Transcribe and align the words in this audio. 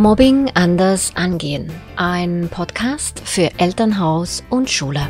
Mobbing 0.00 0.50
anders 0.54 1.12
angehen. 1.14 1.70
Ein 1.96 2.48
Podcast 2.50 3.20
für 3.22 3.50
Elternhaus 3.58 4.42
und 4.48 4.70
Schule. 4.70 5.06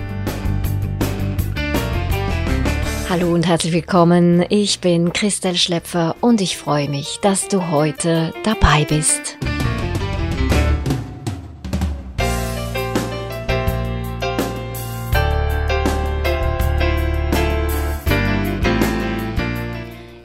Hallo 3.08 3.32
und 3.32 3.46
herzlich 3.46 3.72
willkommen. 3.72 4.45
Ich 4.48 4.80
bin 4.80 5.12
Christel 5.12 5.54
Schlepfer 5.54 6.16
und 6.21 6.40
ich 6.40 6.57
freue 6.57 6.89
mich, 6.89 7.21
dass 7.22 7.46
du 7.46 7.71
heute 7.71 8.34
dabei 8.43 8.84
bist. 8.84 9.39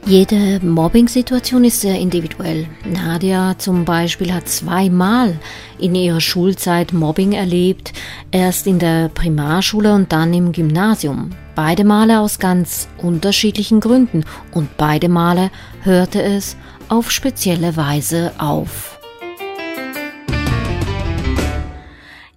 Jede 0.08 0.60
Mobbing-Situation 0.64 1.64
ist 1.64 1.80
sehr 1.80 1.98
individuell. 1.98 2.68
Nadia 2.84 3.58
zum 3.58 3.84
Beispiel 3.84 4.32
hat 4.32 4.48
zweimal 4.48 5.36
in 5.80 5.96
ihrer 5.96 6.20
Schulzeit 6.20 6.92
Mobbing 6.92 7.32
erlebt, 7.32 7.92
erst 8.30 8.68
in 8.68 8.78
der 8.78 9.08
Primarschule 9.08 9.92
und 9.92 10.12
dann 10.12 10.32
im 10.32 10.52
Gymnasium. 10.52 11.30
Beide 11.56 11.82
Male 11.82 12.20
aus 12.20 12.38
ganz 12.38 12.86
unterschiedlichen 12.98 13.80
Gründen 13.80 14.24
und 14.52 14.76
beide 14.76 15.08
Male 15.08 15.50
hörte 15.82 16.22
es 16.22 16.56
auf 16.88 17.10
spezielle 17.10 17.76
Weise 17.76 18.32
auf. 18.38 18.95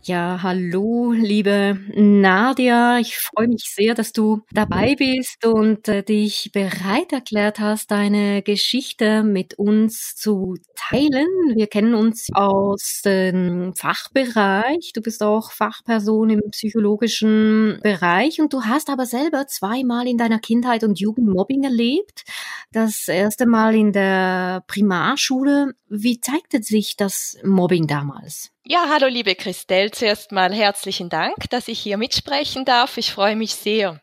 Ja, 0.10 0.40
hallo, 0.42 1.12
liebe 1.12 1.78
Nadia. 1.94 2.98
Ich 2.98 3.16
freue 3.20 3.48
mich 3.48 3.72
sehr, 3.76 3.94
dass 3.94 4.12
du 4.12 4.42
dabei 4.52 4.96
bist 4.96 5.46
und 5.46 5.88
äh, 5.88 6.02
dich 6.02 6.50
bereit 6.52 7.14
erklärt 7.14 7.60
hast, 7.60 7.92
deine 7.92 8.42
Geschichte 8.42 9.22
mit 9.22 9.60
uns 9.60 10.16
zu 10.16 10.56
teilen. 10.74 11.28
Wir 11.54 11.68
kennen 11.68 11.94
uns 11.94 12.26
aus 12.34 13.04
dem 13.06 13.76
Fachbereich. 13.76 14.94
Du 14.96 15.02
bist 15.04 15.22
auch 15.22 15.52
Fachperson 15.52 16.32
im 16.32 16.42
psychologischen 16.50 17.80
Bereich 17.84 18.42
und 18.42 18.52
du 18.52 18.64
hast 18.64 18.90
aber 18.90 19.06
selber 19.06 19.46
zweimal 19.46 20.08
in 20.08 20.18
deiner 20.18 20.40
Kindheit 20.40 20.84
und 20.84 21.00
Jugend 21.00 21.28
Mobbing 21.28 21.66
erlebt. 21.66 22.24
Das 22.72 23.08
erste 23.08 23.46
Mal 23.46 23.76
in 23.76 23.92
der 23.92 24.64
Primarschule. 24.66 25.76
Wie 25.88 26.20
zeigte 26.20 26.64
sich 26.64 26.98
das 26.98 27.38
Mobbing 27.44 27.86
damals? 27.86 28.52
Ja, 28.72 28.86
hallo 28.88 29.08
liebe 29.08 29.34
Christelle. 29.34 29.90
Zuerst 29.90 30.32
mal 30.32 30.54
herzlichen 30.54 31.10
Dank, 31.10 31.50
dass 31.50 31.68
ich 31.68 31.80
hier 31.80 31.98
mitsprechen 31.98 32.66
darf. 32.66 32.98
Ich 32.98 33.12
freue 33.12 33.36
mich 33.36 33.56
sehr. 33.56 34.00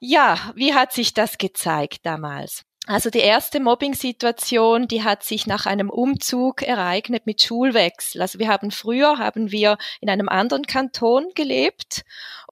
Ja, 0.00 0.52
wie 0.56 0.74
hat 0.74 0.92
sich 0.92 1.14
das 1.14 1.38
gezeigt 1.38 2.00
damals? 2.04 2.64
Also 2.90 3.08
die 3.08 3.20
erste 3.20 3.60
Mobbing-Situation, 3.60 4.88
die 4.88 5.04
hat 5.04 5.22
sich 5.22 5.46
nach 5.46 5.64
einem 5.64 5.90
Umzug 5.90 6.62
ereignet 6.62 7.24
mit 7.24 7.40
Schulwechsel. 7.40 8.20
Also 8.20 8.40
wir 8.40 8.48
haben 8.48 8.72
früher, 8.72 9.16
haben 9.16 9.52
wir 9.52 9.78
in 10.00 10.10
einem 10.10 10.28
anderen 10.28 10.66
Kanton 10.66 11.28
gelebt. 11.36 12.02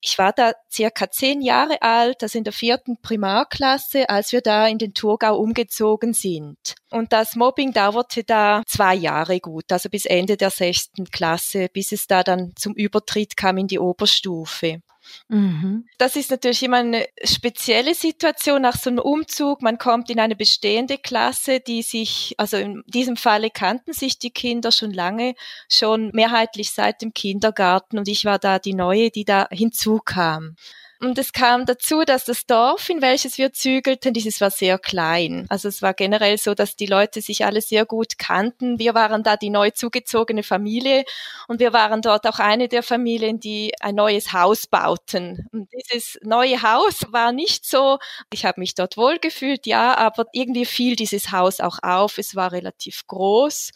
Ich 0.00 0.17
war 0.17 0.33
da 0.33 0.53
circa 0.70 1.11
zehn 1.11 1.41
Jahre 1.41 1.83
alt, 1.83 2.22
also 2.22 2.39
in 2.39 2.45
der 2.45 2.53
vierten 2.53 3.00
Primarklasse, 3.03 4.08
als 4.08 4.30
wir 4.30 4.41
da 4.41 4.69
in 4.69 4.78
den 4.78 4.95
Thurgau 4.95 5.36
umgezogen 5.36 6.12
sind. 6.12 6.77
Und 6.89 7.12
das 7.12 7.34
Mobbing 7.34 7.73
dauerte 7.73 8.23
da 8.23 8.62
zwei 8.64 8.95
Jahre 8.95 9.41
gut, 9.41 9.73
also 9.73 9.89
bis 9.89 10.05
Ende 10.05 10.36
der 10.36 10.50
sechsten 10.50 11.06
Klasse, 11.06 11.67
bis 11.73 11.91
es 11.91 12.06
da 12.06 12.23
dann 12.23 12.52
zum 12.55 12.75
Übertritt 12.75 13.36
kam 13.36 13.58
in 13.58 13.67
die 13.67 13.80
Oberstufe. 13.80 14.83
Mhm. 15.28 15.87
Das 15.98 16.17
ist 16.17 16.31
natürlich 16.31 16.62
immer 16.62 16.78
eine 16.78 17.06
spezielle 17.25 17.95
Situation 17.95 18.62
nach 18.62 18.77
so 18.77 18.91
einem 18.91 19.01
Umzug. 19.01 19.62
Man 19.62 19.78
kommt 19.78 20.11
in 20.11 20.20
eine 20.20 20.37
bestehende 20.37 20.98
Klasse, 20.98 21.61
die 21.61 21.83
sich, 21.83 22.34
also 22.39 22.56
in 22.56 22.83
diesem 22.87 23.17
Falle 23.17 23.51
kannten 23.51 23.92
sich 23.92 24.19
die 24.19 24.31
Kinder 24.31 24.73
schon 24.73 24.92
lange, 24.92 25.34
schon 25.69 26.11
mehrheitlich 26.12 26.73
seit 26.73 27.03
dem 27.03 27.12
Kindergarten 27.12 27.98
und 27.98 28.09
ich 28.09 28.25
war 28.25 28.39
da 28.39 28.59
die 28.59 28.74
Neue, 28.74 29.11
die 29.11 29.24
da 29.24 29.48
hinzukam. 29.51 30.57
Und 31.01 31.17
es 31.17 31.33
kam 31.33 31.64
dazu, 31.64 32.03
dass 32.05 32.25
das 32.25 32.45
Dorf, 32.47 32.89
in 32.89 33.01
welches 33.01 33.39
wir 33.39 33.53
zügelten, 33.53 34.13
dieses 34.13 34.41
war 34.41 34.51
sehr 34.51 34.79
klein. 34.81 35.47
Also 35.48 35.69
es 35.69 35.81
war 35.81 35.95
generell 35.95 36.39
so, 36.39 36.55
dass 36.55 36.75
die 36.75 36.86
Leute 36.86 37.20
sich 37.20 37.45
alle 37.45 37.61
sehr 37.61 37.86
gut 37.86 38.19
kannten. 38.19 38.81
Wir 38.81 38.95
waren 38.95 39.23
da 39.23 39.36
die 39.36 39.51
neu 39.51 39.70
zugezogene 39.70 40.42
Familie 40.42 41.05
und 41.47 41.61
wir 41.61 41.73
waren 41.73 42.03
dort 42.03 42.27
auch 42.27 42.41
eine 42.41 42.67
der 42.67 42.83
Familien, 42.83 43.39
die 43.39 43.73
ein 43.81 43.95
neues 43.95 44.33
Haus 44.33 44.67
bauten. 44.67 45.47
Und 45.53 45.69
dieses 45.73 46.19
neue 46.25 46.61
Haus 46.63 47.03
war 47.13 47.30
nicht 47.30 47.65
so, 47.65 47.98
ich 48.33 48.45
habe 48.45 48.59
mich 48.61 48.75
dort 48.75 48.97
wohlgefühlt, 48.97 49.67
ja, 49.67 49.97
aber 49.97 50.27
irgendwie 50.33 50.65
fiel 50.67 50.97
dieses 50.97 51.30
Haus 51.30 51.61
auch 51.61 51.79
auf. 51.80 52.19
Es 52.19 52.35
war 52.35 52.51
relativ 52.51 53.07
groß. 53.07 53.70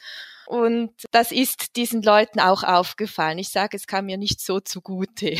Und 0.47 0.93
das 1.11 1.33
ist 1.33 1.77
diesen 1.77 2.03
Leuten 2.03 2.41
auch 2.41 2.63
aufgefallen. 2.63 3.39
Ich 3.39 3.51
sage, 3.51 3.77
es 3.77 3.87
kam 3.87 4.07
mir 4.07 4.17
nicht 4.17 4.41
so 4.41 4.61
zugute. 4.61 5.37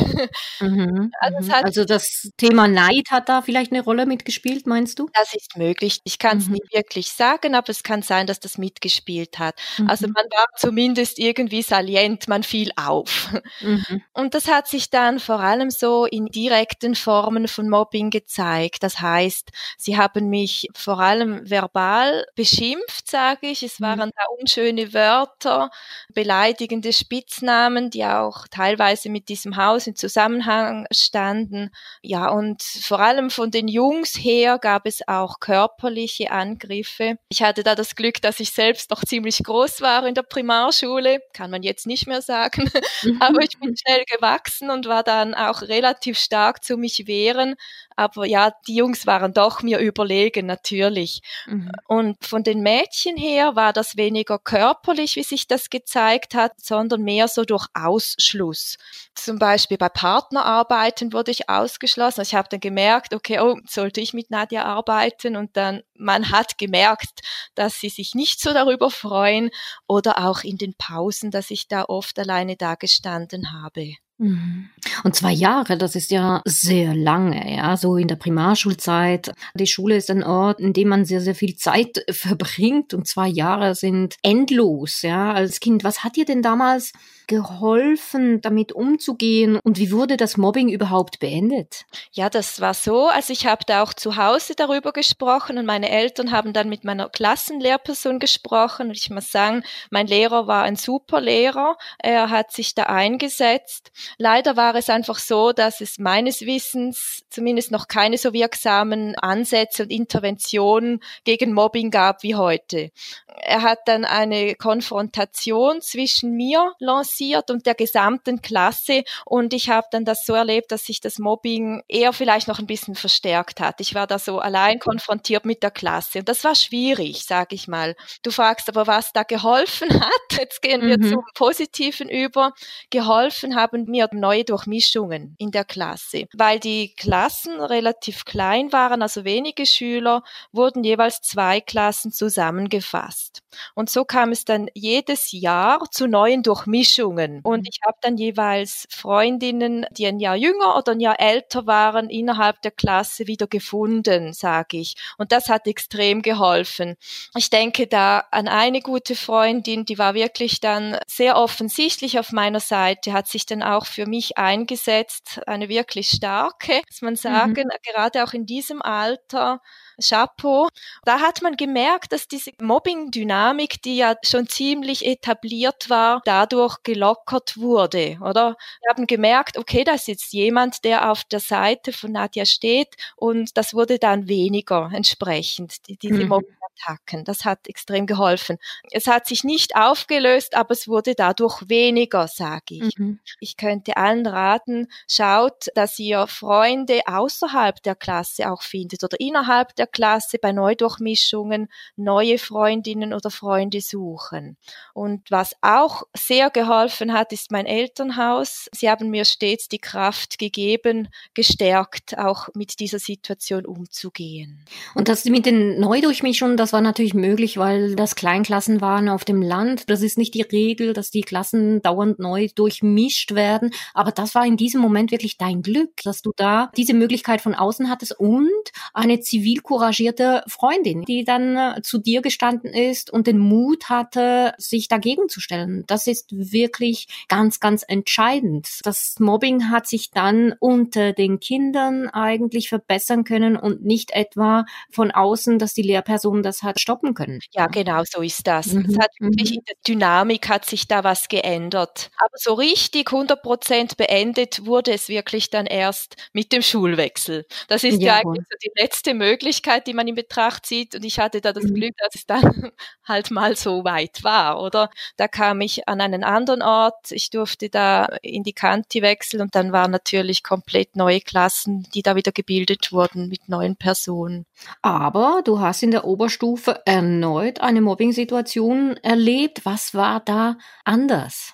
Mhm, 0.59 1.11
also, 1.19 1.47
mhm. 1.47 1.53
also, 1.53 1.85
das 1.85 2.29
Thema 2.37 2.67
Neid 2.67 3.11
hat 3.11 3.29
da 3.29 3.41
vielleicht 3.41 3.71
eine 3.71 3.83
Rolle 3.83 4.05
mitgespielt, 4.05 4.67
meinst 4.67 4.99
du? 4.99 5.09
Das 5.13 5.33
ist 5.33 5.57
möglich. 5.57 5.99
Ich 6.03 6.19
kann 6.19 6.37
es 6.37 6.47
mhm. 6.47 6.53
nicht 6.53 6.73
wirklich 6.73 7.11
sagen, 7.11 7.55
aber 7.55 7.69
es 7.69 7.83
kann 7.83 8.01
sein, 8.01 8.27
dass 8.27 8.39
das 8.39 8.57
mitgespielt 8.57 9.39
hat. 9.39 9.55
Also 9.87 10.07
mhm. 10.07 10.13
man 10.13 10.25
war 10.31 10.45
zumindest 10.57 11.19
irgendwie 11.19 11.61
salient, 11.61 12.27
man 12.27 12.43
fiel 12.43 12.71
auf. 12.75 13.29
Mhm. 13.61 14.01
Und 14.13 14.33
das 14.33 14.47
hat 14.47 14.67
sich 14.67 14.89
dann 14.89 15.19
vor 15.19 15.39
allem 15.39 15.69
so 15.69 16.05
in 16.05 16.25
direkten 16.25 16.95
Formen 16.95 17.47
von 17.47 17.69
Mobbing 17.69 18.09
gezeigt. 18.09 18.83
Das 18.83 18.99
heißt, 18.99 19.49
sie 19.77 19.97
haben 19.97 20.29
mich 20.29 20.67
vor 20.75 20.99
allem 20.99 21.49
verbal 21.49 22.25
beschimpft, 22.35 23.09
sage 23.09 23.47
ich. 23.47 23.63
Es 23.63 23.79
mhm. 23.79 23.85
waren 23.85 24.11
da 24.15 24.23
unschöne 24.39 24.92
Wörter 24.93 25.69
beleidigende 26.13 26.93
Spitznamen, 26.93 27.89
die 27.89 28.05
auch 28.05 28.47
teilweise 28.49 29.09
mit 29.09 29.29
diesem 29.29 29.57
Haus 29.57 29.87
in 29.87 29.95
Zusammenhang 29.95 30.85
standen. 30.91 31.71
Ja, 32.01 32.29
und 32.29 32.61
vor 32.63 32.99
allem 32.99 33.29
von 33.29 33.51
den 33.51 33.67
Jungs 33.67 34.15
her 34.17 34.59
gab 34.59 34.85
es 34.85 35.07
auch 35.07 35.39
körperliche 35.39 36.31
Angriffe. 36.31 37.17
Ich 37.29 37.41
hatte 37.43 37.63
da 37.63 37.75
das 37.75 37.95
Glück, 37.95 38.21
dass 38.21 38.39
ich 38.39 38.51
selbst 38.51 38.89
noch 38.91 39.03
ziemlich 39.03 39.43
groß 39.43 39.81
war 39.81 40.05
in 40.05 40.15
der 40.15 40.23
Primarschule, 40.23 41.19
kann 41.33 41.51
man 41.51 41.63
jetzt 41.63 41.87
nicht 41.87 42.07
mehr 42.07 42.21
sagen, 42.21 42.69
aber 43.19 43.41
ich 43.41 43.59
bin 43.59 43.75
schnell 43.77 44.03
gewachsen 44.05 44.69
und 44.69 44.87
war 44.87 45.03
dann 45.03 45.33
auch 45.33 45.61
relativ 45.63 46.17
stark 46.19 46.63
zu 46.63 46.77
mich 46.77 47.07
wehren. 47.07 47.55
Aber 47.95 48.25
ja, 48.25 48.51
die 48.67 48.75
Jungs 48.75 49.05
waren 49.05 49.33
doch 49.33 49.61
mir 49.61 49.79
überlegen, 49.79 50.45
natürlich. 50.45 51.21
Mhm. 51.45 51.71
Und 51.87 52.25
von 52.25 52.43
den 52.43 52.61
Mädchen 52.61 53.17
her 53.17 53.55
war 53.55 53.73
das 53.73 53.97
weniger 53.97 54.39
körperlich, 54.39 55.15
wie 55.15 55.23
sich 55.23 55.47
das 55.47 55.69
gezeigt 55.69 56.35
hat, 56.35 56.53
sondern 56.57 57.01
mehr 57.01 57.27
so 57.27 57.43
durch 57.43 57.67
Ausschluss. 57.73 58.77
Zum 59.15 59.39
Beispiel 59.39 59.77
bei 59.77 59.89
Partnerarbeiten 59.89 61.13
wurde 61.13 61.31
ich 61.31 61.49
ausgeschlossen. 61.49 62.21
Also 62.21 62.21
ich 62.21 62.35
habe 62.35 62.49
dann 62.49 62.59
gemerkt, 62.59 63.13
okay, 63.13 63.39
oh, 63.39 63.57
sollte 63.67 64.01
ich 64.01 64.13
mit 64.13 64.31
Nadja 64.31 64.65
arbeiten? 64.65 65.35
Und 65.35 65.55
dann, 65.57 65.83
man 65.95 66.31
hat 66.31 66.57
gemerkt, 66.57 67.21
dass 67.55 67.79
sie 67.79 67.89
sich 67.89 68.15
nicht 68.15 68.41
so 68.41 68.53
darüber 68.53 68.89
freuen 68.89 69.49
oder 69.87 70.25
auch 70.25 70.43
in 70.43 70.57
den 70.57 70.73
Pausen, 70.75 71.31
dass 71.31 71.51
ich 71.51 71.67
da 71.67 71.83
oft 71.85 72.17
alleine 72.19 72.55
da 72.55 72.75
gestanden 72.75 73.51
habe. 73.51 73.95
Mhm. 74.17 74.69
Und 75.03 75.15
zwei 75.15 75.31
Jahre, 75.31 75.77
das 75.77 75.95
ist 75.95 76.11
ja 76.11 76.41
sehr 76.45 76.93
lange, 76.95 77.55
ja, 77.55 77.75
so 77.77 77.97
in 77.97 78.07
der 78.07 78.15
Primarschulzeit. 78.15 79.33
Die 79.55 79.67
Schule 79.67 79.97
ist 79.97 80.09
ein 80.09 80.23
Ort, 80.23 80.59
in 80.59 80.73
dem 80.73 80.89
man 80.89 81.05
sehr, 81.05 81.21
sehr 81.21 81.35
viel 81.35 81.55
Zeit 81.55 82.03
verbringt 82.11 82.93
und 82.93 83.07
zwei 83.07 83.27
Jahre 83.27 83.75
sind 83.75 84.15
endlos, 84.21 85.01
ja, 85.01 85.33
als 85.33 85.59
Kind. 85.59 85.83
Was 85.83 86.03
hat 86.03 86.15
dir 86.15 86.25
denn 86.25 86.41
damals 86.41 86.93
geholfen, 87.27 88.41
damit 88.41 88.73
umzugehen? 88.73 89.59
Und 89.63 89.77
wie 89.77 89.91
wurde 89.91 90.17
das 90.17 90.37
Mobbing 90.37 90.69
überhaupt 90.69 91.19
beendet? 91.19 91.85
Ja, 92.11 92.29
das 92.29 92.59
war 92.59 92.73
so. 92.73 93.07
Also 93.07 93.31
ich 93.31 93.45
habe 93.45 93.63
da 93.65 93.83
auch 93.83 93.93
zu 93.93 94.17
Hause 94.17 94.53
darüber 94.55 94.91
gesprochen 94.91 95.57
und 95.57 95.65
meine 95.65 95.89
Eltern 95.89 96.31
haben 96.31 96.53
dann 96.53 96.69
mit 96.69 96.83
meiner 96.83 97.09
Klassenlehrperson 97.09 98.19
gesprochen. 98.19 98.89
Und 98.89 98.97
ich 98.97 99.09
muss 99.09 99.31
sagen, 99.31 99.63
mein 99.89 100.07
Lehrer 100.07 100.47
war 100.47 100.63
ein 100.63 100.75
super 100.75 101.21
Lehrer. 101.21 101.77
Er 101.99 102.29
hat 102.29 102.51
sich 102.51 102.75
da 102.75 102.83
eingesetzt. 102.83 103.91
Leider 104.17 104.57
war 104.57 104.75
es 104.75 104.89
einfach 104.89 105.19
so, 105.19 105.53
dass 105.53 105.81
es 105.81 105.99
meines 105.99 106.41
Wissens 106.41 107.23
zumindest 107.29 107.71
noch 107.71 107.87
keine 107.87 108.17
so 108.17 108.33
wirksamen 108.33 109.15
Ansätze 109.15 109.83
und 109.83 109.91
Interventionen 109.91 110.99
gegen 111.23 111.53
Mobbing 111.53 111.89
gab 111.89 112.23
wie 112.23 112.35
heute. 112.35 112.91
Er 113.27 113.61
hat 113.61 113.79
dann 113.85 114.05
eine 114.05 114.55
Konfrontation 114.55 115.81
zwischen 115.81 116.33
mir 116.33 116.73
lanciert 116.79 117.12
passiert 117.13 117.51
und 117.51 117.65
der 117.65 117.75
gesamten 117.75 118.41
Klasse. 118.41 119.03
Und 119.25 119.53
ich 119.53 119.69
habe 119.69 119.87
dann 119.91 120.05
das 120.05 120.25
so 120.25 120.33
erlebt, 120.33 120.71
dass 120.71 120.85
sich 120.85 120.99
das 120.99 121.19
Mobbing 121.19 121.83
eher 121.87 122.13
vielleicht 122.13 122.47
noch 122.47 122.59
ein 122.59 122.67
bisschen 122.67 122.95
verstärkt 122.95 123.59
hat. 123.59 123.79
Ich 123.81 123.93
war 123.95 124.07
da 124.07 124.19
so 124.19 124.39
allein 124.39 124.79
konfrontiert 124.79 125.45
mit 125.45 125.63
der 125.63 125.71
Klasse. 125.71 126.19
Und 126.19 126.29
das 126.29 126.43
war 126.43 126.55
schwierig, 126.55 127.25
sage 127.25 127.55
ich 127.55 127.67
mal. 127.67 127.95
Du 128.23 128.31
fragst 128.31 128.69
aber, 128.69 128.87
was 128.87 129.13
da 129.13 129.23
geholfen 129.23 129.89
hat. 130.01 130.37
Jetzt 130.37 130.61
gehen 130.61 130.81
wir 130.81 130.97
mhm. 130.97 131.09
zum 131.09 131.23
Positiven 131.35 132.09
über. 132.09 132.53
Geholfen 132.89 133.55
haben 133.55 133.85
mir 133.85 134.09
neue 134.11 134.43
Durchmischungen 134.43 135.35
in 135.37 135.51
der 135.51 135.65
Klasse. 135.65 136.25
Weil 136.33 136.59
die 136.59 136.93
Klassen 136.95 137.59
relativ 137.59 138.25
klein 138.25 138.71
waren, 138.71 139.01
also 139.01 139.23
wenige 139.23 139.65
Schüler, 139.65 140.23
wurden 140.51 140.83
jeweils 140.83 141.21
zwei 141.21 141.61
Klassen 141.61 142.11
zusammengefasst. 142.11 143.41
Und 143.75 143.89
so 143.89 144.03
kam 144.03 144.31
es 144.31 144.45
dann 144.45 144.67
jedes 144.73 145.31
Jahr 145.31 145.89
zu 145.91 146.07
neuen 146.07 146.43
Durchmischungen. 146.43 147.02
Und 147.43 147.61
mhm. 147.61 147.67
ich 147.69 147.79
habe 147.85 147.97
dann 148.01 148.17
jeweils 148.17 148.87
Freundinnen, 148.89 149.85
die 149.91 150.07
ein 150.07 150.19
Jahr 150.19 150.35
jünger 150.35 150.77
oder 150.77 150.93
ein 150.93 150.99
Jahr 150.99 151.19
älter 151.19 151.67
waren, 151.67 152.09
innerhalb 152.09 152.61
der 152.61 152.71
Klasse 152.71 153.27
wieder 153.27 153.47
gefunden, 153.47 154.33
sage 154.33 154.77
ich. 154.77 154.95
Und 155.17 155.31
das 155.31 155.49
hat 155.49 155.67
extrem 155.67 156.21
geholfen. 156.21 156.95
Ich 157.35 157.49
denke 157.49 157.87
da 157.87 158.23
an 158.31 158.47
eine 158.47 158.81
gute 158.81 159.15
Freundin, 159.15 159.85
die 159.85 159.97
war 159.97 160.13
wirklich 160.13 160.59
dann 160.59 160.97
sehr 161.07 161.37
offensichtlich 161.37 162.19
auf 162.19 162.31
meiner 162.31 162.59
Seite, 162.59 163.13
hat 163.13 163.27
sich 163.27 163.45
dann 163.45 163.63
auch 163.63 163.85
für 163.85 164.05
mich 164.05 164.37
eingesetzt, 164.37 165.41
eine 165.47 165.69
wirklich 165.69 166.09
starke, 166.09 166.81
muss 166.89 167.01
man 167.01 167.13
mhm. 167.13 167.17
sagen, 167.17 167.53
mhm. 167.53 167.91
gerade 167.91 168.23
auch 168.23 168.33
in 168.33 168.45
diesem 168.45 168.81
Alter 168.81 169.61
Chapeau. 170.01 170.67
Da 171.05 171.19
hat 171.19 171.41
man 171.41 171.55
gemerkt, 171.55 172.11
dass 172.11 172.27
diese 172.27 172.51
Mobbing-Dynamik, 172.61 173.81
die 173.81 173.97
ja 173.97 174.15
schon 174.23 174.47
ziemlich 174.47 175.05
etabliert 175.05 175.89
war, 175.89 176.21
dadurch 176.25 176.77
gelockert 176.83 177.57
wurde, 177.57 178.17
oder? 178.21 178.55
Wir 178.81 178.89
haben 178.89 179.07
gemerkt, 179.07 179.57
okay, 179.57 179.83
da 179.83 179.93
ist 179.93 180.07
jetzt 180.07 180.33
jemand, 180.33 180.83
der 180.83 181.11
auf 181.11 181.23
der 181.23 181.39
Seite 181.39 181.93
von 181.93 182.11
Nadja 182.11 182.45
steht 182.45 182.95
und 183.15 183.57
das 183.57 183.73
wurde 183.73 183.99
dann 183.99 184.27
weniger 184.27 184.89
entsprechend, 184.93 185.87
die, 185.87 185.97
diese 185.97 186.25
mhm. 186.25 186.29
Mobbing 186.73 186.83
Attacken. 186.83 187.23
Das 187.23 187.45
hat 187.45 187.67
extrem 187.67 188.05
geholfen. 188.05 188.57
Es 188.91 189.07
hat 189.07 189.27
sich 189.27 189.43
nicht 189.43 189.75
aufgelöst, 189.75 190.55
aber 190.55 190.71
es 190.71 190.87
wurde 190.87 191.15
dadurch 191.15 191.61
weniger, 191.67 192.27
sage 192.27 192.75
ich. 192.75 192.97
Mhm. 192.97 193.19
Ich 193.39 193.57
könnte 193.57 193.97
allen 193.97 194.25
raten, 194.25 194.87
schaut, 195.07 195.67
dass 195.75 195.99
ihr 195.99 196.27
Freunde 196.27 197.01
außerhalb 197.05 197.81
der 197.83 197.95
Klasse 197.95 198.51
auch 198.51 198.61
findet 198.61 199.03
oder 199.03 199.19
innerhalb 199.19 199.75
der 199.75 199.87
Klasse 199.87 200.37
bei 200.39 200.51
Neudurchmischungen 200.51 201.69
neue 201.95 202.37
Freundinnen 202.37 203.13
oder 203.13 203.29
Freunde 203.29 203.81
suchen. 203.81 204.57
Und 204.93 205.29
was 205.31 205.55
auch 205.61 206.03
sehr 206.15 206.49
geholfen 206.49 207.13
hat, 207.13 207.31
ist 207.31 207.51
mein 207.51 207.65
Elternhaus. 207.65 208.69
Sie 208.71 208.89
haben 208.89 209.09
mir 209.09 209.25
stets 209.25 209.67
die 209.67 209.79
Kraft 209.79 210.37
gegeben, 210.37 211.09
gestärkt, 211.33 212.17
auch 212.17 212.49
mit 212.53 212.79
dieser 212.79 212.99
Situation 212.99 213.65
umzugehen. 213.65 214.65
Und 214.95 215.07
das 215.07 215.25
mit 215.25 215.45
den 215.45 215.79
Neudurchmischungen, 215.79 216.57
das 216.63 216.71
war 216.71 216.79
natürlich 216.79 217.13
möglich, 217.13 217.57
weil 217.57 217.93
das 217.93 218.15
Kleinklassen 218.15 218.79
waren 218.79 219.09
auf 219.09 219.25
dem 219.25 219.41
Land. 219.41 219.89
Das 219.89 220.01
ist 220.01 220.17
nicht 220.17 220.33
die 220.33 220.43
Regel, 220.43 220.93
dass 220.93 221.11
die 221.11 221.19
Klassen 221.19 221.81
dauernd 221.81 222.19
neu 222.19 222.47
durchmischt 222.55 223.35
werden. 223.35 223.71
Aber 223.93 224.13
das 224.13 224.33
war 224.33 224.45
in 224.45 224.55
diesem 224.55 224.79
Moment 224.79 225.11
wirklich 225.11 225.37
dein 225.37 225.61
Glück, 225.61 225.91
dass 226.05 226.21
du 226.21 226.31
da 226.37 226.71
diese 226.77 226.93
Möglichkeit 226.93 227.41
von 227.41 227.53
außen 227.53 227.89
hattest 227.89 228.17
und 228.17 228.47
eine 228.93 229.19
zivil 229.19 229.59
couragierte 229.59 230.41
Freundin, 230.47 231.01
die 231.01 231.25
dann 231.25 231.57
äh, 231.57 231.81
zu 231.81 231.97
dir 231.97 232.21
gestanden 232.21 232.73
ist 232.73 233.11
und 233.11 233.27
den 233.27 233.39
Mut 233.39 233.89
hatte, 233.89 234.53
sich 234.57 234.87
dagegen 234.87 235.27
zu 235.27 235.41
stellen. 235.41 235.83
Das 235.87 236.07
ist 236.07 236.29
wirklich 236.31 237.25
ganz, 237.27 237.59
ganz 237.59 237.83
entscheidend. 237.85 238.69
Das 238.83 239.15
Mobbing 239.19 239.69
hat 239.69 239.85
sich 239.85 240.11
dann 240.11 240.55
unter 240.61 241.11
den 241.11 241.41
Kindern 241.41 242.07
eigentlich 242.07 242.69
verbessern 242.69 243.25
können 243.25 243.57
und 243.57 243.83
nicht 243.83 244.11
etwa 244.11 244.63
von 244.89 245.11
außen, 245.11 245.59
dass 245.59 245.73
die 245.73 245.81
Lehrperson 245.81 246.41
das 246.41 246.52
das 246.53 246.63
hat 246.63 246.79
stoppen 246.79 247.13
können. 247.13 247.39
Ja, 247.51 247.67
genau, 247.67 248.03
so 248.05 248.21
ist 248.21 248.45
das. 248.45 248.67
Mhm. 248.67 248.85
Es 248.89 248.97
hat 248.97 249.11
wirklich 249.19 249.51
mhm. 249.51 249.57
in 249.57 249.63
der 249.65 249.75
Dynamik 249.87 250.49
hat 250.49 250.65
sich 250.65 250.87
da 250.87 251.03
was 251.03 251.27
geändert. 251.27 252.11
Aber 252.17 252.35
so 252.35 252.53
richtig 252.53 253.11
100 253.11 253.41
Prozent 253.41 253.97
beendet 253.97 254.65
wurde 254.65 254.91
es 254.91 255.09
wirklich 255.09 255.49
dann 255.49 255.65
erst 255.65 256.15
mit 256.31 256.51
dem 256.51 256.61
Schulwechsel. 256.61 257.45
Das 257.67 257.83
ist 257.83 258.01
ja, 258.01 258.07
ja 258.07 258.21
eigentlich 258.21 258.45
so 258.49 258.57
die 258.63 258.71
letzte 258.79 259.13
Möglichkeit, 259.13 259.87
die 259.87 259.93
man 259.93 260.07
in 260.07 260.15
Betracht 260.15 260.65
zieht. 260.65 260.95
Und 260.95 261.03
ich 261.03 261.19
hatte 261.19 261.41
da 261.41 261.53
das 261.53 261.63
mhm. 261.63 261.73
Glück, 261.73 261.95
dass 261.97 262.15
es 262.15 262.25
dann 262.25 262.71
halt 263.07 263.31
mal 263.31 263.55
so 263.55 263.83
weit 263.83 264.23
war, 264.23 264.61
oder? 264.61 264.89
Da 265.17 265.27
kam 265.27 265.61
ich 265.61 265.87
an 265.87 266.01
einen 266.01 266.23
anderen 266.23 266.61
Ort. 266.61 267.11
Ich 267.11 267.29
durfte 267.31 267.69
da 267.69 268.05
in 268.21 268.43
die 268.43 268.53
Kanti 268.53 269.01
wechseln 269.01 269.41
und 269.41 269.55
dann 269.55 269.71
waren 269.71 269.91
natürlich 269.91 270.43
komplett 270.43 270.95
neue 270.95 271.21
Klassen, 271.21 271.87
die 271.93 272.03
da 272.03 272.15
wieder 272.15 272.31
gebildet 272.31 272.91
wurden 272.91 273.27
mit 273.27 273.49
neuen 273.49 273.75
Personen. 273.75 274.45
Aber 274.81 275.41
du 275.43 275.59
hast 275.59 275.83
in 275.83 275.91
der 275.91 276.05
Oberstufe 276.05 276.42
Stufe 276.43 276.81
erneut 276.83 277.61
eine 277.61 277.79
Mobbing-Situation 277.79 278.97
erlebt. 278.97 279.61
Was 279.63 279.93
war 279.93 280.19
da 280.19 280.57
anders? 280.83 281.53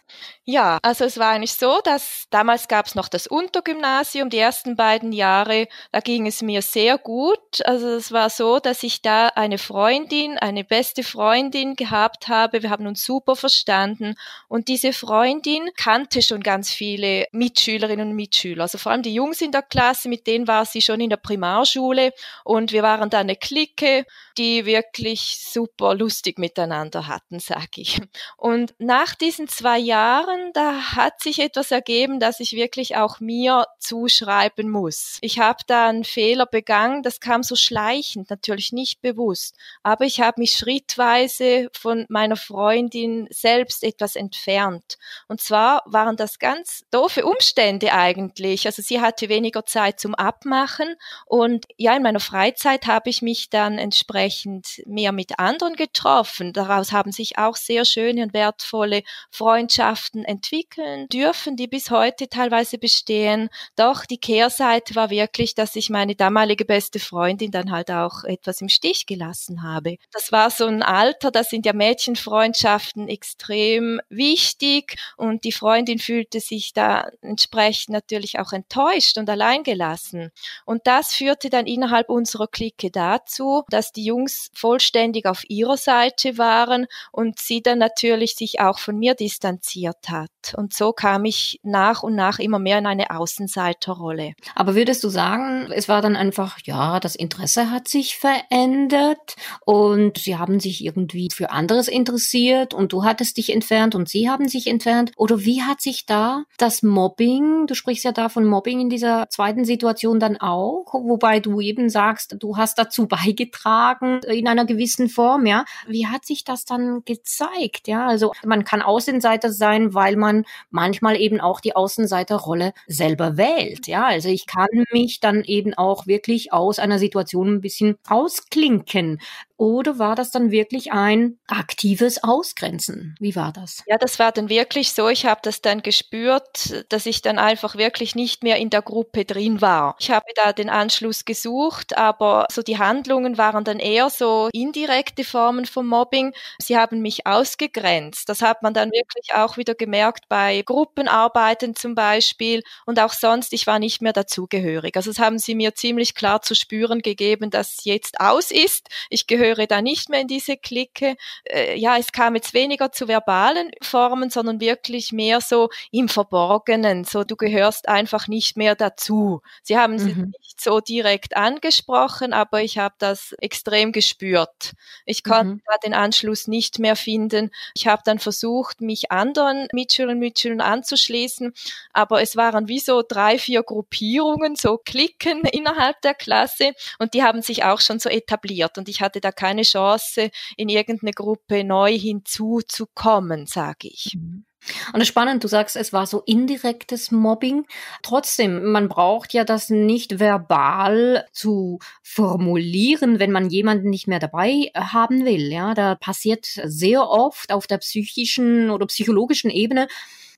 Ja, 0.51 0.79
also 0.81 1.05
es 1.05 1.19
war 1.19 1.29
eigentlich 1.29 1.53
so, 1.53 1.79
dass 1.83 2.25
damals 2.31 2.67
gab 2.67 2.87
es 2.87 2.95
noch 2.95 3.07
das 3.07 3.27
Untergymnasium, 3.27 4.31
die 4.31 4.39
ersten 4.39 4.75
beiden 4.75 5.11
Jahre, 5.11 5.67
da 5.91 5.99
ging 5.99 6.25
es 6.25 6.41
mir 6.41 6.63
sehr 6.63 6.97
gut. 6.97 7.63
Also 7.65 7.89
es 7.89 8.11
war 8.11 8.31
so, 8.31 8.57
dass 8.57 8.81
ich 8.81 9.03
da 9.03 9.27
eine 9.27 9.59
Freundin, 9.59 10.39
eine 10.39 10.63
beste 10.63 11.03
Freundin 11.03 11.75
gehabt 11.75 12.29
habe. 12.29 12.63
Wir 12.63 12.71
haben 12.71 12.87
uns 12.87 13.03
super 13.05 13.35
verstanden 13.35 14.15
und 14.47 14.69
diese 14.69 14.91
Freundin 14.91 15.69
kannte 15.77 16.23
schon 16.23 16.41
ganz 16.41 16.71
viele 16.71 17.27
Mitschülerinnen 17.31 18.09
und 18.09 18.15
Mitschüler. 18.15 18.63
Also 18.63 18.79
vor 18.79 18.91
allem 18.91 19.03
die 19.03 19.13
Jungs 19.13 19.41
in 19.41 19.51
der 19.51 19.61
Klasse, 19.61 20.09
mit 20.09 20.25
denen 20.25 20.47
war 20.47 20.65
sie 20.65 20.81
schon 20.81 20.99
in 20.99 21.11
der 21.11 21.17
Primarschule 21.17 22.11
und 22.43 22.71
wir 22.71 22.81
waren 22.81 23.11
da 23.11 23.19
eine 23.19 23.35
Clique, 23.35 24.05
die 24.39 24.65
wirklich 24.65 25.37
super 25.43 25.93
lustig 25.93 26.39
miteinander 26.39 27.07
hatten, 27.07 27.39
sag 27.39 27.77
ich. 27.77 28.01
Und 28.37 28.73
nach 28.79 29.13
diesen 29.13 29.47
zwei 29.47 29.77
Jahren 29.77 30.08
Jahren, 30.09 30.51
da 30.53 30.95
hat 30.95 31.21
sich 31.21 31.39
etwas 31.39 31.69
ergeben, 31.69 32.19
das 32.19 32.39
ich 32.39 32.53
wirklich 32.53 32.95
auch 32.95 33.19
mir 33.19 33.67
zuschreiben 33.79 34.69
muss. 34.69 35.19
Ich 35.21 35.39
habe 35.39 35.59
da 35.67 35.87
einen 35.87 36.03
Fehler 36.03 36.47
begangen, 36.47 37.03
das 37.03 37.19
kam 37.19 37.43
so 37.43 37.55
schleichend, 37.55 38.29
natürlich 38.29 38.71
nicht 38.71 39.01
bewusst, 39.01 39.55
aber 39.83 40.05
ich 40.05 40.19
habe 40.19 40.41
mich 40.41 40.53
schrittweise 40.57 41.69
von 41.73 42.05
meiner 42.09 42.37
Freundin 42.37 43.27
selbst 43.29 43.83
etwas 43.83 44.15
entfernt. 44.15 44.97
Und 45.27 45.41
zwar 45.41 45.83
waren 45.85 46.17
das 46.17 46.39
ganz 46.39 46.83
doofe 46.89 47.25
Umstände 47.25 47.93
eigentlich. 47.93 48.65
Also 48.65 48.81
sie 48.81 49.01
hatte 49.01 49.29
weniger 49.29 49.65
Zeit 49.65 49.99
zum 49.99 50.15
Abmachen 50.15 50.95
und 51.25 51.65
ja, 51.77 51.95
in 51.95 52.01
meiner 52.01 52.19
Freizeit 52.19 52.87
habe 52.87 53.11
ich 53.11 53.21
mich 53.21 53.51
dann 53.51 53.77
entsprechend 53.77 54.81
mehr 54.87 55.11
mit 55.11 55.37
anderen 55.37 55.75
getroffen. 55.75 56.51
Daraus 56.53 56.91
haben 56.91 57.11
sich 57.11 57.37
auch 57.37 57.55
sehr 57.55 57.85
schöne 57.85 58.23
und 58.23 58.33
wertvolle 58.33 59.03
Freundschaften 59.29 59.98
entwickeln 60.13 61.07
dürfen, 61.09 61.55
die 61.55 61.67
bis 61.67 61.91
heute 61.91 62.29
teilweise 62.29 62.77
bestehen. 62.77 63.49
Doch 63.75 64.05
die 64.05 64.17
Kehrseite 64.17 64.95
war 64.95 65.09
wirklich, 65.09 65.55
dass 65.55 65.75
ich 65.75 65.89
meine 65.89 66.15
damalige 66.15 66.65
beste 66.65 66.99
Freundin 66.99 67.51
dann 67.51 67.71
halt 67.71 67.91
auch 67.91 68.23
etwas 68.23 68.61
im 68.61 68.69
Stich 68.69 69.05
gelassen 69.05 69.63
habe. 69.63 69.97
Das 70.11 70.31
war 70.31 70.49
so 70.49 70.65
ein 70.65 70.83
Alter, 70.83 71.31
da 71.31 71.43
sind 71.43 71.65
ja 71.65 71.73
Mädchenfreundschaften 71.73 73.07
extrem 73.07 73.99
wichtig 74.09 74.95
und 75.17 75.43
die 75.43 75.51
Freundin 75.51 75.99
fühlte 75.99 76.39
sich 76.39 76.73
da 76.73 77.09
entsprechend 77.21 77.89
natürlich 77.89 78.39
auch 78.39 78.53
enttäuscht 78.53 79.17
und 79.17 79.29
alleingelassen. 79.29 80.31
Und 80.65 80.87
das 80.87 81.13
führte 81.13 81.49
dann 81.49 81.67
innerhalb 81.67 82.09
unserer 82.09 82.47
Clique 82.47 82.91
dazu, 82.91 83.63
dass 83.69 83.91
die 83.91 84.05
Jungs 84.05 84.49
vollständig 84.53 85.25
auf 85.25 85.43
ihrer 85.49 85.77
Seite 85.77 86.37
waren 86.37 86.87
und 87.11 87.39
sie 87.39 87.61
dann 87.61 87.79
natürlich 87.79 88.35
sich 88.35 88.59
auch 88.59 88.79
von 88.79 88.97
mir 88.97 89.15
distanziert 89.15 89.78
haben 89.87 90.09
hat. 90.09 90.29
Und 90.55 90.73
so 90.73 90.93
kam 90.93 91.25
ich 91.25 91.59
nach 91.63 92.03
und 92.03 92.15
nach 92.15 92.39
immer 92.39 92.59
mehr 92.59 92.77
in 92.79 92.85
eine 92.85 93.11
Außenseiterrolle. 93.11 94.33
Aber 94.55 94.75
würdest 94.75 95.03
du 95.03 95.09
sagen, 95.09 95.71
es 95.71 95.87
war 95.87 96.01
dann 96.01 96.15
einfach, 96.15 96.59
ja, 96.63 96.99
das 96.99 97.15
Interesse 97.15 97.71
hat 97.71 97.87
sich 97.87 98.17
verändert 98.17 99.35
und 99.65 100.17
sie 100.17 100.37
haben 100.37 100.59
sich 100.59 100.83
irgendwie 100.83 101.29
für 101.33 101.51
anderes 101.51 101.87
interessiert 101.87 102.73
und 102.73 102.93
du 102.93 103.03
hattest 103.03 103.37
dich 103.37 103.51
entfernt 103.51 103.95
und 103.95 104.09
sie 104.09 104.29
haben 104.29 104.47
sich 104.47 104.67
entfernt? 104.67 105.11
Oder 105.17 105.39
wie 105.41 105.63
hat 105.63 105.81
sich 105.81 106.05
da 106.05 106.43
das 106.57 106.83
Mobbing, 106.83 107.67
du 107.67 107.75
sprichst 107.75 108.05
ja 108.05 108.11
da 108.11 108.29
von 108.29 108.45
Mobbing 108.45 108.79
in 108.79 108.89
dieser 108.89 109.29
zweiten 109.29 109.65
Situation 109.65 110.19
dann 110.19 110.37
auch, 110.37 110.93
wobei 110.93 111.39
du 111.39 111.61
eben 111.61 111.89
sagst, 111.89 112.35
du 112.39 112.57
hast 112.57 112.77
dazu 112.77 113.07
beigetragen 113.19 114.21
in 114.23 114.47
einer 114.47 114.65
gewissen 114.65 115.09
Form, 115.09 115.45
ja. 115.45 115.65
Wie 115.87 116.07
hat 116.07 116.25
sich 116.25 116.43
das 116.43 116.65
dann 116.65 117.03
gezeigt? 117.05 117.87
Ja, 117.87 118.07
also 118.07 118.33
man 118.45 118.63
kann 118.63 118.81
Außenseiter 118.81 119.51
sein, 119.51 119.68
weil 119.93 120.15
man 120.15 120.45
manchmal 120.71 121.17
eben 121.19 121.39
auch 121.39 121.61
die 121.61 121.75
Außenseiterrolle 121.75 122.73
selber 122.87 123.37
wählt. 123.37 123.87
Ja, 123.87 124.05
also 124.07 124.29
ich 124.29 124.45
kann 124.47 124.67
mich 124.91 125.19
dann 125.19 125.43
eben 125.43 125.73
auch 125.73 126.07
wirklich 126.07 126.51
aus 126.53 126.79
einer 126.79 126.99
Situation 126.99 127.55
ein 127.55 127.61
bisschen 127.61 127.97
ausklinken. 128.07 129.19
Oder 129.59 129.99
war 129.99 130.15
das 130.15 130.31
dann 130.31 130.51
wirklich 130.51 130.93
ein 130.93 131.37
aktives 131.45 132.23
Ausgrenzen? 132.23 133.15
Wie 133.19 133.35
war 133.35 133.51
das? 133.51 133.83
Ja, 133.87 133.97
das 133.97 134.17
war 134.17 134.31
dann 134.31 134.47
wirklich 134.47 134.93
so. 134.93 135.09
Ich 135.09 135.25
habe 135.25 135.41
das 135.43 135.61
dann 135.61 135.83
gespürt, 135.83 136.85
dass 136.87 137.05
ich 137.05 137.21
dann 137.21 137.37
einfach 137.37 137.75
wirklich 137.75 138.15
nicht 138.15 138.41
mehr 138.41 138.55
in 138.55 138.69
der 138.69 138.81
Gruppe 138.81 139.25
drin 139.25 139.59
war. 139.59 139.97
Ich 139.99 140.11
habe 140.11 140.25
da 140.35 140.53
den 140.53 140.69
Anschluss 140.69 141.25
gesucht, 141.25 141.97
aber 141.97 142.45
so 142.49 142.61
die 142.61 142.77
Handlungen 142.77 143.37
waren 143.37 143.65
dann 143.65 143.79
eher 143.79 144.09
so 144.09 144.47
indirekte 144.53 145.25
Formen 145.25 145.65
von 145.65 145.85
Mobbing. 145.85 146.33
Sie 146.61 146.77
haben 146.77 147.01
mich 147.01 147.27
ausgegrenzt. 147.27 148.29
Das 148.29 148.41
hat 148.41 148.63
man 148.63 148.73
dann 148.73 148.91
wirklich 148.91 149.35
auch 149.35 149.57
wieder 149.57 149.75
gemerkt 149.75 150.29
bei 150.29 150.61
Gruppenarbeiten 150.61 151.75
zum 151.75 151.95
Beispiel 151.95 152.63
und 152.85 152.97
auch 152.97 153.11
sonst. 153.11 153.51
Ich 153.51 153.67
war 153.67 153.79
nicht 153.79 154.01
mehr 154.01 154.13
dazugehörig. 154.13 154.95
Also 154.95 155.09
das 155.09 155.19
haben 155.19 155.37
sie 155.37 155.53
mir 155.53 155.75
ziemlich 155.75 156.15
klar 156.15 156.41
zu 156.41 156.55
spüren 156.55 157.01
gegeben, 157.01 157.49
dass 157.49 157.83
jetzt 157.83 158.21
aus 158.21 158.51
ist. 158.51 158.87
Ich 159.09 159.27
gehöre 159.27 159.48
da 159.55 159.81
nicht 159.81 160.09
mehr 160.09 160.21
in 160.21 160.27
diese 160.27 160.57
Clique. 160.57 161.15
Äh, 161.45 161.77
ja, 161.77 161.97
es 161.97 162.11
kam 162.11 162.35
jetzt 162.35 162.53
weniger 162.53 162.91
zu 162.91 163.07
verbalen 163.07 163.71
Formen, 163.81 164.29
sondern 164.29 164.59
wirklich 164.59 165.11
mehr 165.11 165.41
so 165.41 165.69
im 165.91 166.09
Verborgenen. 166.09 167.03
So, 167.03 167.23
du 167.23 167.35
gehörst 167.35 167.87
einfach 167.87 168.27
nicht 168.27 168.57
mehr 168.57 168.75
dazu. 168.75 169.41
Sie 169.63 169.77
haben 169.77 169.93
mhm. 169.93 169.99
es 169.99 170.15
nicht 170.15 170.61
so 170.61 170.79
direkt 170.79 171.35
angesprochen, 171.37 172.33
aber 172.33 172.61
ich 172.61 172.77
habe 172.77 172.95
das 172.99 173.33
extrem 173.39 173.91
gespürt. 173.91 174.73
Ich 175.05 175.23
konnte 175.23 175.55
mhm. 175.55 175.61
da 175.65 175.77
den 175.83 175.93
Anschluss 175.93 176.47
nicht 176.47 176.79
mehr 176.79 176.95
finden. 176.95 177.51
Ich 177.73 177.87
habe 177.87 178.01
dann 178.05 178.19
versucht, 178.19 178.81
mich 178.81 179.11
anderen 179.11 179.67
Mitschülern 179.73 180.15
und 180.15 180.19
Mitschülern 180.19 180.61
anzuschließen, 180.61 181.53
aber 181.93 182.21
es 182.21 182.35
waren 182.35 182.67
wie 182.67 182.79
so 182.79 183.03
drei, 183.07 183.37
vier 183.39 183.63
Gruppierungen, 183.63 184.55
so 184.55 184.77
Klicken 184.77 185.41
innerhalb 185.51 186.01
der 186.01 186.13
Klasse 186.13 186.73
und 186.97 187.13
die 187.13 187.23
haben 187.23 187.41
sich 187.41 187.63
auch 187.63 187.81
schon 187.81 187.99
so 187.99 188.09
etabliert 188.09 188.77
und 188.77 188.89
ich 188.89 189.01
hatte 189.01 189.21
da 189.21 189.31
keine 189.39 189.61
Chance, 189.61 190.31
in 190.57 190.67
irgendeine 190.67 191.13
Gruppe 191.13 191.63
neu 191.63 191.97
hinzuzukommen, 191.97 193.45
sage 193.45 193.87
ich. 193.87 194.15
Mhm. 194.15 194.43
Und 194.91 194.99
es 194.99 195.03
ist 195.03 195.07
spannend, 195.07 195.43
du 195.43 195.47
sagst, 195.47 195.77
es 195.77 195.93
war 195.93 196.05
so 196.05 196.21
indirektes 196.25 197.11
Mobbing. 197.11 197.65
Trotzdem, 198.03 198.71
man 198.71 198.89
braucht 198.89 199.33
ja 199.33 199.45
das 199.45 199.69
nicht 199.69 200.19
verbal 200.19 201.25
zu 201.31 201.79
formulieren, 202.03 203.19
wenn 203.19 203.31
man 203.31 203.49
jemanden 203.49 203.89
nicht 203.89 204.07
mehr 204.07 204.19
dabei 204.19 204.69
haben 204.75 205.25
will. 205.25 205.51
Ja, 205.51 205.73
da 205.73 205.95
passiert 205.95 206.45
sehr 206.45 207.09
oft 207.09 207.53
auf 207.53 207.67
der 207.67 207.77
psychischen 207.77 208.69
oder 208.69 208.85
psychologischen 208.87 209.49
Ebene 209.49 209.87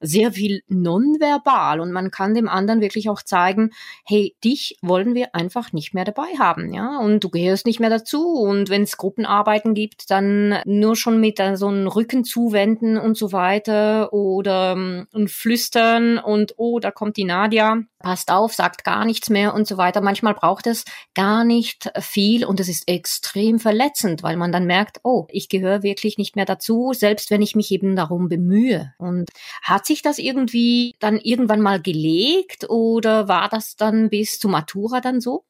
sehr 0.01 0.31
viel 0.31 0.61
nonverbal 0.67 1.79
und 1.79 1.91
man 1.91 2.11
kann 2.11 2.33
dem 2.33 2.49
anderen 2.49 2.81
wirklich 2.81 3.09
auch 3.09 3.21
zeigen, 3.21 3.71
hey, 4.05 4.35
dich 4.43 4.77
wollen 4.81 5.13
wir 5.13 5.35
einfach 5.35 5.73
nicht 5.73 5.93
mehr 5.93 6.05
dabei 6.05 6.27
haben, 6.39 6.73
ja, 6.73 6.97
und 6.99 7.23
du 7.23 7.29
gehörst 7.29 7.65
nicht 7.65 7.79
mehr 7.79 7.89
dazu 7.89 8.27
und 8.33 8.69
wenn 8.69 8.83
es 8.83 8.97
Gruppenarbeiten 8.97 9.73
gibt, 9.73 10.09
dann 10.09 10.59
nur 10.65 10.95
schon 10.95 11.19
mit 11.19 11.39
so 11.53 11.67
einem 11.67 11.87
Rücken 11.87 12.23
zuwenden 12.23 12.97
und 12.97 13.17
so 13.17 13.31
weiter 13.31 14.11
oder 14.13 14.71
ähm, 14.71 15.07
und 15.13 15.31
flüstern 15.31 16.17
und 16.17 16.55
oh, 16.57 16.79
da 16.79 16.91
kommt 16.91 17.17
die 17.17 17.25
Nadia, 17.25 17.83
passt 17.99 18.31
auf, 18.31 18.53
sagt 18.53 18.83
gar 18.83 19.05
nichts 19.05 19.29
mehr 19.29 19.53
und 19.53 19.67
so 19.67 19.77
weiter. 19.77 20.01
Manchmal 20.01 20.33
braucht 20.33 20.67
es 20.67 20.85
gar 21.13 21.43
nicht 21.43 21.91
viel 21.99 22.45
und 22.45 22.59
es 22.59 22.67
ist 22.67 22.87
extrem 22.87 23.59
verletzend, 23.59 24.23
weil 24.23 24.37
man 24.37 24.51
dann 24.51 24.65
merkt, 24.65 24.99
oh, 25.03 25.27
ich 25.29 25.49
gehöre 25.49 25.83
wirklich 25.83 26.17
nicht 26.17 26.35
mehr 26.35 26.45
dazu, 26.45 26.91
selbst 26.93 27.31
wenn 27.31 27.41
ich 27.41 27.55
mich 27.55 27.71
eben 27.71 27.95
darum 27.95 28.27
bemühe. 28.27 28.93
Und 28.97 29.29
hat 29.61 29.85
sich 29.91 30.01
das 30.01 30.19
irgendwie 30.19 30.95
dann 30.99 31.17
irgendwann 31.17 31.61
mal 31.61 31.81
gelegt 31.81 32.69
oder 32.69 33.27
war 33.27 33.49
das 33.49 33.75
dann 33.75 34.09
bis 34.09 34.39
zu 34.39 34.47
Matura 34.47 35.01
dann 35.01 35.19
so? 35.19 35.43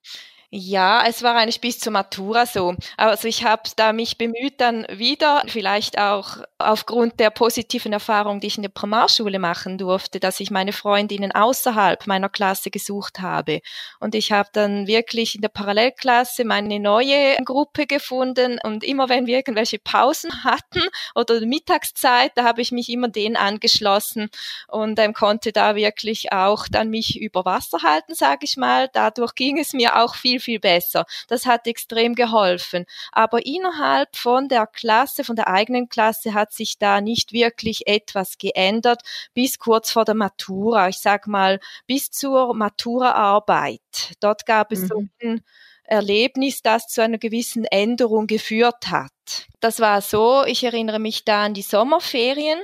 Ja, 0.54 1.06
es 1.08 1.24
war 1.24 1.36
eigentlich 1.36 1.62
bis 1.62 1.80
zur 1.80 1.94
Matura 1.94 2.46
so. 2.46 2.76
Also 2.98 3.30
ich 3.30 3.46
habe 3.46 3.62
da 3.78 3.94
mich 3.94 4.18
bemüht 4.18 4.60
dann 4.60 4.86
wieder, 4.90 5.44
vielleicht 5.48 5.98
auch 5.98 6.40
aufgrund 6.58 7.22
der 7.22 7.30
positiven 7.30 7.94
Erfahrung, 7.94 8.42
die 8.42 8.48
ich 8.48 8.58
in 8.58 8.64
der 8.64 8.70
Primarschule 8.70 9.40
machen 9.40 9.78
durfte, 9.78 10.20
dass 10.20 10.42
ich 10.42 10.52
meine 10.52 10.74
Freundinnen 10.74 11.32
außerhalb 11.32 12.06
meiner 12.06 12.28
Klasse 12.28 12.70
gesucht 12.70 13.22
habe. 13.22 13.62
Und 14.02 14.14
ich 14.14 14.34
habe 14.34 14.50
dann 14.52 14.88
wirklich 14.88 15.36
in 15.36 15.42
der 15.42 15.48
Parallelklasse 15.48 16.44
meine 16.44 16.82
neue 16.82 17.38
Gruppe 17.46 17.88
gefunden 17.88 18.60
und 18.62 18.84
immer 18.84 19.08
wenn 19.08 19.28
wir 19.28 19.38
irgendwelche 19.38 19.80
Pausen 19.80 20.44
hatten 20.44 20.82
oder 21.16 21.40
Mittagszeit, 21.46 22.34
da 22.36 22.44
habe 22.44 22.62
ich 22.62 22.74
mich 22.74 22.90
immer 22.90 23.08
denen 23.08 23.38
angeschlossen 23.38 24.28
und 24.68 25.00
ähm, 25.00 25.14
konnte 25.14 25.54
da 25.54 25.78
wirklich 25.78 26.34
auch 26.34 26.68
dann 26.70 26.90
mich 26.90 27.18
über 27.22 27.46
Wasser 27.46 27.84
halten, 27.84 28.16
sage 28.16 28.40
ich 28.44 28.58
mal. 28.58 28.90
Dadurch 28.92 29.34
ging 29.36 29.58
es 29.58 29.72
mir 29.72 29.96
auch 29.96 30.16
viel 30.16 30.41
viel 30.42 30.60
besser. 30.60 31.06
Das 31.28 31.46
hat 31.46 31.68
extrem 31.68 32.16
geholfen. 32.16 32.86
Aber 33.12 33.46
innerhalb 33.46 34.16
von 34.16 34.48
der 34.48 34.68
Klasse, 34.68 35.24
von 35.24 35.36
der 35.36 35.48
eigenen 35.48 35.88
Klasse 35.88 36.34
hat 36.34 36.52
sich 36.52 36.78
da 36.78 37.02
nicht 37.02 37.32
wirklich 37.32 37.88
etwas 37.88 38.38
geändert 38.38 39.02
bis 39.34 39.60
kurz 39.60 39.92
vor 39.92 40.06
der 40.06 40.16
Matura. 40.16 40.90
Ich 40.90 40.98
sag 40.98 41.28
mal 41.28 41.60
bis 41.88 42.12
zur 42.12 42.54
Maturaarbeit. 42.56 43.82
Dort 44.20 44.46
gab 44.46 44.72
es 44.72 44.82
mhm. 44.82 44.88
so 44.88 45.04
ein 45.22 45.42
Erlebnis, 45.84 46.62
das 46.62 46.88
zu 46.88 47.02
einer 47.04 47.18
gewissen 47.18 47.66
Änderung 47.66 48.26
geführt 48.26 48.90
hat. 48.90 49.12
Das 49.60 49.80
war 49.80 50.02
so, 50.02 50.44
ich 50.46 50.64
erinnere 50.64 51.00
mich 51.00 51.26
da 51.26 51.44
an 51.44 51.54
die 51.54 51.62
Sommerferien. 51.62 52.60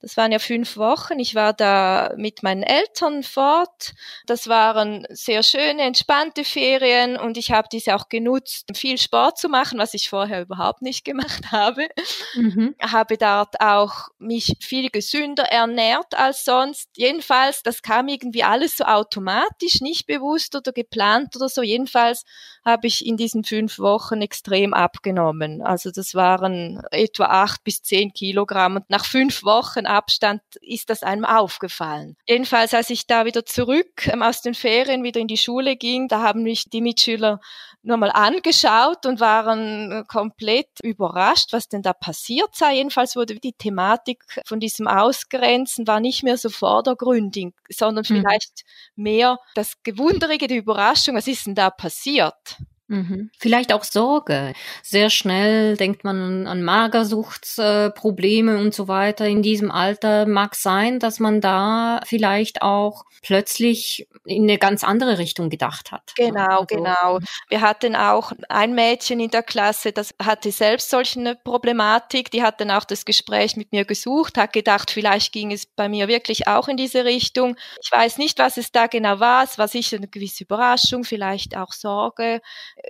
Das 0.00 0.16
waren 0.16 0.32
ja 0.32 0.38
fünf 0.38 0.76
Wochen. 0.76 1.18
Ich 1.18 1.34
war 1.34 1.52
da 1.52 2.12
mit 2.16 2.42
meinen 2.42 2.62
Eltern 2.62 3.22
fort. 3.22 3.94
Das 4.26 4.48
waren 4.48 5.06
sehr 5.10 5.42
schöne, 5.42 5.82
entspannte 5.82 6.44
Ferien 6.44 7.16
und 7.16 7.36
ich 7.36 7.50
habe 7.50 7.68
diese 7.70 7.94
auch 7.94 8.08
genutzt, 8.08 8.70
viel 8.74 8.98
Sport 8.98 9.38
zu 9.38 9.48
machen, 9.48 9.78
was 9.78 9.94
ich 9.94 10.08
vorher 10.08 10.42
überhaupt 10.42 10.82
nicht 10.82 11.04
gemacht 11.04 11.42
habe. 11.52 11.88
Mhm. 12.34 12.74
Habe 12.80 13.16
dort 13.16 13.60
auch 13.60 14.08
mich 14.18 14.56
viel 14.60 14.90
gesünder 14.90 15.44
ernährt 15.44 16.14
als 16.14 16.44
sonst. 16.44 16.90
Jedenfalls, 16.96 17.62
das 17.62 17.82
kam 17.82 18.08
irgendwie 18.08 18.42
alles 18.42 18.76
so 18.76 18.84
automatisch, 18.84 19.80
nicht 19.80 20.06
bewusst 20.06 20.54
oder 20.54 20.72
geplant 20.72 21.36
oder 21.36 21.48
so. 21.48 21.62
Jedenfalls 21.62 22.24
habe 22.64 22.86
ich 22.88 23.06
in 23.06 23.16
diesen 23.16 23.44
fünf 23.44 23.78
Wochen 23.78 24.20
extrem 24.20 24.74
abgenommen. 24.74 25.62
Also 25.62 25.90
das 25.90 26.14
waren 26.14 26.82
etwa 26.90 27.26
acht 27.26 27.64
bis 27.64 27.82
zehn 27.82 28.12
Kilogramm 28.12 28.76
und 28.76 28.90
nach 28.90 29.04
fünf 29.04 29.44
Wochen 29.44 29.85
Abstand 29.86 30.42
ist 30.60 30.90
das 30.90 31.02
einem 31.02 31.24
aufgefallen. 31.24 32.16
Jedenfalls, 32.28 32.74
als 32.74 32.90
ich 32.90 33.06
da 33.06 33.24
wieder 33.24 33.44
zurück 33.44 34.08
ähm, 34.08 34.22
aus 34.22 34.42
den 34.42 34.54
Ferien 34.54 35.02
wieder 35.02 35.20
in 35.20 35.28
die 35.28 35.36
Schule 35.36 35.76
ging, 35.76 36.08
da 36.08 36.22
haben 36.22 36.42
mich 36.42 36.64
die 36.70 36.80
Mitschüler 36.80 37.40
nur 37.82 37.96
mal 37.96 38.10
angeschaut 38.10 39.06
und 39.06 39.20
waren 39.20 39.92
äh, 39.92 40.04
komplett 40.06 40.68
überrascht, 40.82 41.52
was 41.52 41.68
denn 41.68 41.82
da 41.82 41.92
passiert 41.92 42.54
sei. 42.54 42.74
Jedenfalls 42.74 43.16
wurde 43.16 43.36
die 43.36 43.52
Thematik 43.52 44.24
von 44.44 44.60
diesem 44.60 44.88
Ausgrenzen 44.88 45.86
war 45.86 46.00
nicht 46.00 46.22
mehr 46.22 46.36
so 46.36 46.50
vordergründig, 46.50 47.54
sondern 47.70 48.04
mhm. 48.08 48.16
vielleicht 48.16 48.64
mehr 48.96 49.38
das 49.54 49.82
Gewunderige, 49.82 50.48
die 50.48 50.56
Überraschung, 50.56 51.16
was 51.16 51.28
ist 51.28 51.46
denn 51.46 51.54
da 51.54 51.70
passiert? 51.70 52.58
Mhm. 52.88 53.30
Vielleicht 53.38 53.72
auch 53.72 53.82
Sorge. 53.84 54.52
Sehr 54.82 55.10
schnell 55.10 55.76
denkt 55.76 56.04
man 56.04 56.46
an 56.46 56.62
Magersuchtsprobleme 56.62 58.58
und 58.58 58.74
so 58.74 58.86
weiter. 58.86 59.26
In 59.26 59.42
diesem 59.42 59.70
Alter 59.70 60.26
mag 60.26 60.54
sein, 60.54 61.00
dass 61.00 61.18
man 61.18 61.40
da 61.40 62.00
vielleicht 62.04 62.62
auch 62.62 63.04
plötzlich 63.22 64.06
in 64.24 64.44
eine 64.44 64.58
ganz 64.58 64.84
andere 64.84 65.18
Richtung 65.18 65.50
gedacht 65.50 65.90
hat. 65.90 66.12
Genau, 66.16 66.60
also, 66.60 66.66
genau. 66.66 67.18
Wir 67.48 67.60
hatten 67.60 67.96
auch 67.96 68.32
ein 68.48 68.74
Mädchen 68.74 69.18
in 69.18 69.30
der 69.30 69.42
Klasse, 69.42 69.92
das 69.92 70.14
hatte 70.22 70.52
selbst 70.52 70.90
solche 70.90 71.18
eine 71.20 71.34
Problematik. 71.34 72.30
Die 72.30 72.42
hat 72.42 72.60
dann 72.60 72.70
auch 72.70 72.84
das 72.84 73.04
Gespräch 73.04 73.56
mit 73.56 73.72
mir 73.72 73.84
gesucht, 73.84 74.38
hat 74.38 74.52
gedacht, 74.52 74.90
vielleicht 74.90 75.32
ging 75.32 75.52
es 75.52 75.66
bei 75.66 75.88
mir 75.88 76.06
wirklich 76.08 76.46
auch 76.46 76.68
in 76.68 76.76
diese 76.76 77.04
Richtung. 77.04 77.56
Ich 77.82 77.90
weiß 77.90 78.18
nicht, 78.18 78.38
was 78.38 78.56
es 78.56 78.70
da 78.70 78.86
genau 78.86 79.18
war. 79.18 79.42
Es 79.42 79.58
war 79.58 79.68
sicher 79.68 79.96
eine 79.96 80.08
gewisse 80.08 80.44
Überraschung, 80.44 81.04
vielleicht 81.04 81.56
auch 81.56 81.72
Sorge 81.72 82.40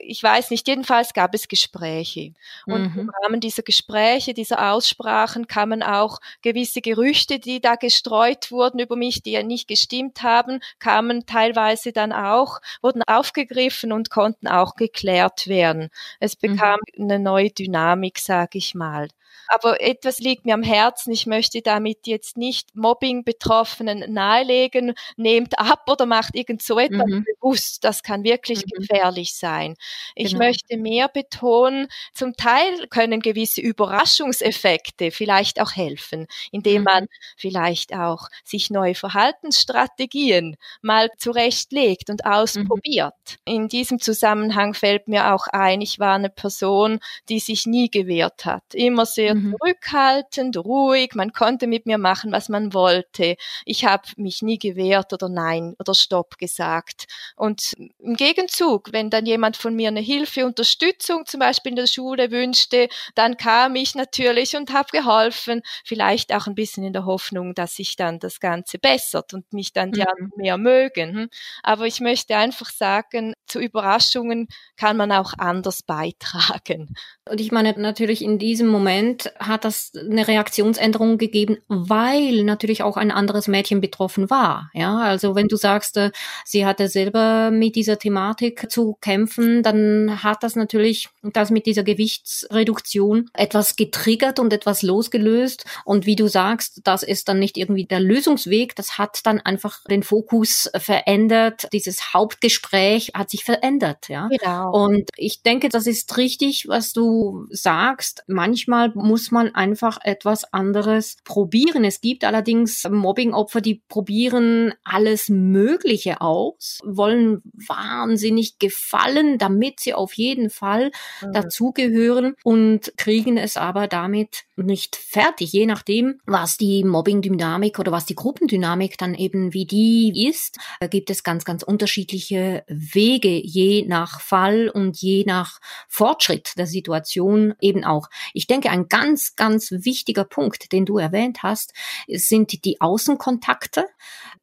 ich 0.00 0.22
weiß 0.22 0.50
nicht, 0.50 0.66
jedenfalls 0.68 1.12
gab 1.14 1.34
es 1.34 1.48
Gespräche. 1.48 2.32
Und 2.66 2.94
mhm. 2.94 3.00
im 3.00 3.10
Rahmen 3.10 3.40
dieser 3.40 3.62
Gespräche, 3.62 4.34
dieser 4.34 4.72
Aussprachen 4.72 5.46
kamen 5.46 5.82
auch 5.82 6.18
gewisse 6.42 6.80
Gerüchte, 6.80 7.38
die 7.38 7.60
da 7.60 7.76
gestreut 7.76 8.50
wurden 8.50 8.80
über 8.80 8.96
mich, 8.96 9.22
die 9.22 9.32
ja 9.32 9.42
nicht 9.42 9.68
gestimmt 9.68 10.22
haben, 10.22 10.60
kamen 10.78 11.26
teilweise 11.26 11.92
dann 11.92 12.12
auch, 12.12 12.60
wurden 12.82 13.02
aufgegriffen 13.06 13.92
und 13.92 14.10
konnten 14.10 14.48
auch 14.48 14.74
geklärt 14.74 15.46
werden. 15.46 15.90
Es 16.20 16.34
mhm. 16.40 16.52
bekam 16.54 16.80
mhm. 16.96 17.04
eine 17.04 17.18
neue 17.18 17.50
Dynamik, 17.50 18.18
sage 18.18 18.58
ich 18.58 18.74
mal. 18.74 19.08
Aber 19.48 19.80
etwas 19.80 20.18
liegt 20.18 20.44
mir 20.44 20.54
am 20.54 20.62
Herzen. 20.62 21.12
Ich 21.12 21.26
möchte 21.26 21.62
damit 21.62 22.06
jetzt 22.06 22.36
nicht 22.36 22.74
Mobbing-Betroffenen 22.74 24.12
nahelegen, 24.12 24.94
nehmt 25.16 25.58
ab 25.58 25.84
oder 25.88 26.06
macht 26.06 26.34
irgend 26.34 26.62
so 26.62 26.78
etwas 26.78 27.06
mhm. 27.06 27.24
bewusst. 27.24 27.84
Das 27.84 28.02
kann 28.02 28.24
wirklich 28.24 28.64
mhm. 28.64 28.80
gefährlich 28.80 29.34
sein. 29.34 29.75
Ich 30.14 30.32
genau. 30.32 30.44
möchte 30.44 30.76
mehr 30.76 31.08
betonen, 31.08 31.88
zum 32.14 32.34
Teil 32.36 32.86
können 32.88 33.20
gewisse 33.20 33.60
Überraschungseffekte 33.60 35.10
vielleicht 35.10 35.60
auch 35.60 35.72
helfen, 35.72 36.26
indem 36.52 36.84
man 36.84 37.04
mhm. 37.04 37.08
vielleicht 37.36 37.94
auch 37.94 38.28
sich 38.44 38.70
neue 38.70 38.94
Verhaltensstrategien 38.94 40.56
mal 40.82 41.10
zurechtlegt 41.18 42.10
und 42.10 42.24
ausprobiert. 42.24 43.14
Mhm. 43.46 43.54
In 43.54 43.68
diesem 43.68 44.00
Zusammenhang 44.00 44.74
fällt 44.74 45.08
mir 45.08 45.34
auch 45.34 45.46
ein, 45.48 45.80
ich 45.80 45.98
war 45.98 46.14
eine 46.14 46.30
Person, 46.30 47.00
die 47.28 47.40
sich 47.40 47.66
nie 47.66 47.90
gewehrt 47.90 48.44
hat. 48.44 48.62
Immer 48.74 49.06
sehr 49.06 49.34
mhm. 49.34 49.52
zurückhaltend, 49.52 50.56
ruhig, 50.56 51.14
man 51.14 51.32
konnte 51.32 51.66
mit 51.66 51.86
mir 51.86 51.98
machen, 51.98 52.32
was 52.32 52.48
man 52.48 52.74
wollte. 52.74 53.36
Ich 53.64 53.84
habe 53.84 54.08
mich 54.16 54.42
nie 54.42 54.58
gewehrt 54.58 55.12
oder 55.12 55.28
nein 55.28 55.74
oder 55.78 55.94
stopp 55.94 56.38
gesagt. 56.38 57.06
Und 57.36 57.74
im 57.98 58.14
Gegenzug, 58.14 58.92
wenn 58.92 59.10
dann 59.10 59.26
jemand 59.26 59.56
von 59.66 59.74
mir 59.74 59.88
eine 59.88 59.98
Hilfe, 59.98 60.46
Unterstützung 60.46 61.26
zum 61.26 61.40
Beispiel 61.40 61.70
in 61.70 61.76
der 61.76 61.88
Schule 61.88 62.30
wünschte, 62.30 62.88
dann 63.16 63.36
kam 63.36 63.74
ich 63.74 63.96
natürlich 63.96 64.54
und 64.54 64.72
habe 64.72 64.86
geholfen, 64.92 65.60
vielleicht 65.84 66.32
auch 66.32 66.46
ein 66.46 66.54
bisschen 66.54 66.84
in 66.84 66.92
der 66.92 67.04
Hoffnung, 67.04 67.52
dass 67.52 67.74
sich 67.74 67.96
dann 67.96 68.20
das 68.20 68.38
Ganze 68.38 68.78
bessert 68.78 69.34
und 69.34 69.52
mich 69.52 69.72
dann 69.72 69.90
die 69.90 70.02
mhm. 70.02 70.06
anderen 70.06 70.32
mehr 70.36 70.56
mögen. 70.56 71.30
Aber 71.64 71.86
ich 71.86 71.98
möchte 71.98 72.36
einfach 72.36 72.70
sagen, 72.70 73.34
zu 73.48 73.58
Überraschungen 73.58 74.46
kann 74.76 74.96
man 74.96 75.10
auch 75.10 75.32
anders 75.36 75.82
beitragen. 75.82 76.94
Und 77.28 77.40
ich 77.40 77.50
meine, 77.50 77.74
natürlich 77.76 78.22
in 78.22 78.38
diesem 78.38 78.68
Moment 78.68 79.32
hat 79.40 79.64
das 79.64 79.90
eine 79.96 80.28
Reaktionsänderung 80.28 81.18
gegeben, 81.18 81.58
weil 81.66 82.44
natürlich 82.44 82.84
auch 82.84 82.96
ein 82.96 83.10
anderes 83.10 83.48
Mädchen 83.48 83.80
betroffen 83.80 84.30
war. 84.30 84.70
Ja, 84.74 84.98
also 84.98 85.34
wenn 85.34 85.48
du 85.48 85.56
sagst, 85.56 85.96
äh, 85.96 86.12
sie 86.44 86.64
hatte 86.64 86.86
selber 86.86 87.50
mit 87.50 87.74
dieser 87.74 87.98
Thematik 87.98 88.70
zu 88.70 88.96
kämpfen, 89.00 89.55
dann 89.62 90.22
hat 90.22 90.42
das 90.42 90.56
natürlich 90.56 91.08
das 91.22 91.50
mit 91.50 91.66
dieser 91.66 91.82
Gewichtsreduktion 91.82 93.30
etwas 93.34 93.76
getriggert 93.76 94.38
und 94.38 94.52
etwas 94.52 94.82
losgelöst. 94.82 95.64
Und 95.84 96.06
wie 96.06 96.16
du 96.16 96.28
sagst, 96.28 96.80
das 96.84 97.02
ist 97.02 97.28
dann 97.28 97.38
nicht 97.38 97.56
irgendwie 97.56 97.84
der 97.84 98.00
Lösungsweg. 98.00 98.74
Das 98.76 98.98
hat 98.98 99.20
dann 99.24 99.40
einfach 99.40 99.84
den 99.84 100.02
Fokus 100.02 100.70
verändert. 100.76 101.68
Dieses 101.72 102.14
Hauptgespräch 102.14 103.12
hat 103.14 103.30
sich 103.30 103.44
verändert. 103.44 104.08
Ja, 104.08 104.28
genau. 104.28 104.72
Und 104.72 105.10
ich 105.16 105.42
denke, 105.42 105.68
das 105.68 105.86
ist 105.86 106.16
richtig, 106.16 106.68
was 106.68 106.92
du 106.92 107.46
sagst, 107.50 108.24
manchmal 108.26 108.92
muss 108.94 109.30
man 109.30 109.54
einfach 109.54 109.98
etwas 110.02 110.52
anderes 110.52 111.16
probieren. 111.24 111.84
Es 111.84 112.00
gibt 112.00 112.24
allerdings 112.24 112.84
Mobbingopfer, 112.88 113.60
die 113.60 113.82
probieren 113.88 114.74
alles 114.84 115.28
Mögliche 115.28 116.20
aus, 116.20 116.78
wollen 116.84 117.42
wahnsinnig 117.68 118.58
gefallen, 118.58 119.38
damit 119.46 119.80
sie 119.80 119.94
auf 119.94 120.14
jeden 120.14 120.50
Fall 120.50 120.90
mhm. 121.22 121.32
dazugehören 121.32 122.34
und 122.42 122.92
kriegen 122.96 123.36
es 123.36 123.56
aber 123.56 123.86
damit 123.86 124.44
nicht 124.56 124.96
fertig, 124.96 125.52
je 125.52 125.66
nachdem, 125.66 126.18
was 126.24 126.56
die 126.56 126.82
Mobbing-Dynamik 126.82 127.78
oder 127.78 127.92
was 127.92 128.06
die 128.06 128.14
Gruppendynamik 128.14 128.96
dann 128.98 129.14
eben 129.14 129.52
wie 129.52 129.66
die 129.66 130.28
ist, 130.28 130.58
da 130.80 130.86
gibt 130.86 131.10
es 131.10 131.22
ganz, 131.22 131.44
ganz 131.44 131.62
unterschiedliche 131.62 132.64
Wege, 132.66 133.28
je 133.28 133.84
nach 133.86 134.20
Fall 134.20 134.68
und 134.68 134.96
je 134.96 135.24
nach 135.26 135.60
Fortschritt 135.88 136.52
der 136.56 136.66
Situation. 136.66 137.54
Eben 137.60 137.84
auch. 137.84 138.08
Ich 138.32 138.46
denke, 138.46 138.70
ein 138.70 138.88
ganz, 138.88 139.36
ganz 139.36 139.70
wichtiger 139.70 140.24
Punkt, 140.24 140.72
den 140.72 140.86
du 140.86 140.98
erwähnt 140.98 141.42
hast, 141.42 141.72
sind 142.08 142.64
die 142.64 142.80
Außenkontakte. 142.80 143.86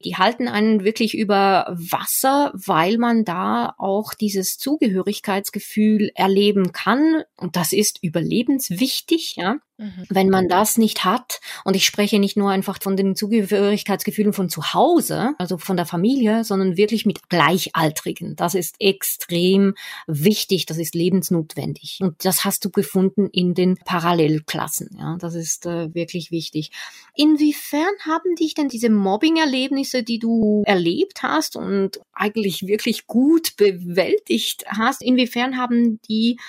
Die 0.05 0.17
halten 0.17 0.47
einen 0.47 0.83
wirklich 0.83 1.17
über 1.17 1.65
Wasser, 1.69 2.51
weil 2.53 2.97
man 2.97 3.25
da 3.25 3.73
auch 3.77 4.13
dieses 4.13 4.57
Zugehörigkeitsgefühl 4.93 6.11
erleben 6.15 6.71
kann. 6.71 7.23
Und 7.35 7.55
das 7.55 7.73
ist 7.73 7.99
überlebenswichtig, 8.01 9.35
ja. 9.37 9.57
Mhm. 9.83 10.05
Wenn 10.09 10.29
man 10.29 10.47
das 10.47 10.77
nicht 10.77 11.03
hat, 11.03 11.41
und 11.65 11.75
ich 11.75 11.85
spreche 11.85 12.19
nicht 12.19 12.37
nur 12.37 12.49
einfach 12.49 12.79
von 12.81 12.95
den 12.95 13.15
Zugehörigkeitsgefühlen 13.15 14.31
von 14.31 14.49
zu 14.49 14.73
Hause, 14.73 15.33
also 15.37 15.57
von 15.57 15.75
der 15.75 15.85
Familie, 15.85 16.43
sondern 16.43 16.77
wirklich 16.77 17.05
mit 17.05 17.29
Gleichaltrigen. 17.29 18.35
Das 18.35 18.55
ist 18.55 18.75
extrem 18.79 19.75
wichtig, 20.07 20.65
das 20.65 20.77
ist 20.77 20.95
lebensnotwendig. 20.95 21.99
Und 22.01 22.23
das 22.23 22.45
hast 22.45 22.63
du 22.63 22.69
gefunden 22.69 23.29
in 23.31 23.53
den 23.53 23.75
Parallelklassen. 23.75 24.89
Ja, 24.97 25.17
das 25.19 25.35
ist 25.35 25.65
äh, 25.65 25.93
wirklich 25.93 26.31
wichtig. 26.31 26.71
Inwiefern 27.15 27.91
haben 28.05 28.35
dich 28.35 28.53
denn 28.53 28.69
diese 28.69 28.89
Mobbing-Erlebnisse, 28.89 30.03
die 30.03 30.19
du 30.19 30.63
erlebt 30.65 31.23
hast 31.23 31.57
und 31.57 31.99
eigentlich 32.13 32.67
wirklich 32.67 33.05
gut 33.07 33.57
bewältigt 33.57 34.63
hast, 34.67 35.01
inwiefern 35.01 35.57
haben 35.57 35.99
die 36.07 36.39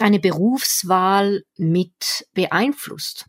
deine 0.00 0.18
Berufswahl 0.18 1.42
mit 1.56 2.26
beeinflusst? 2.32 3.26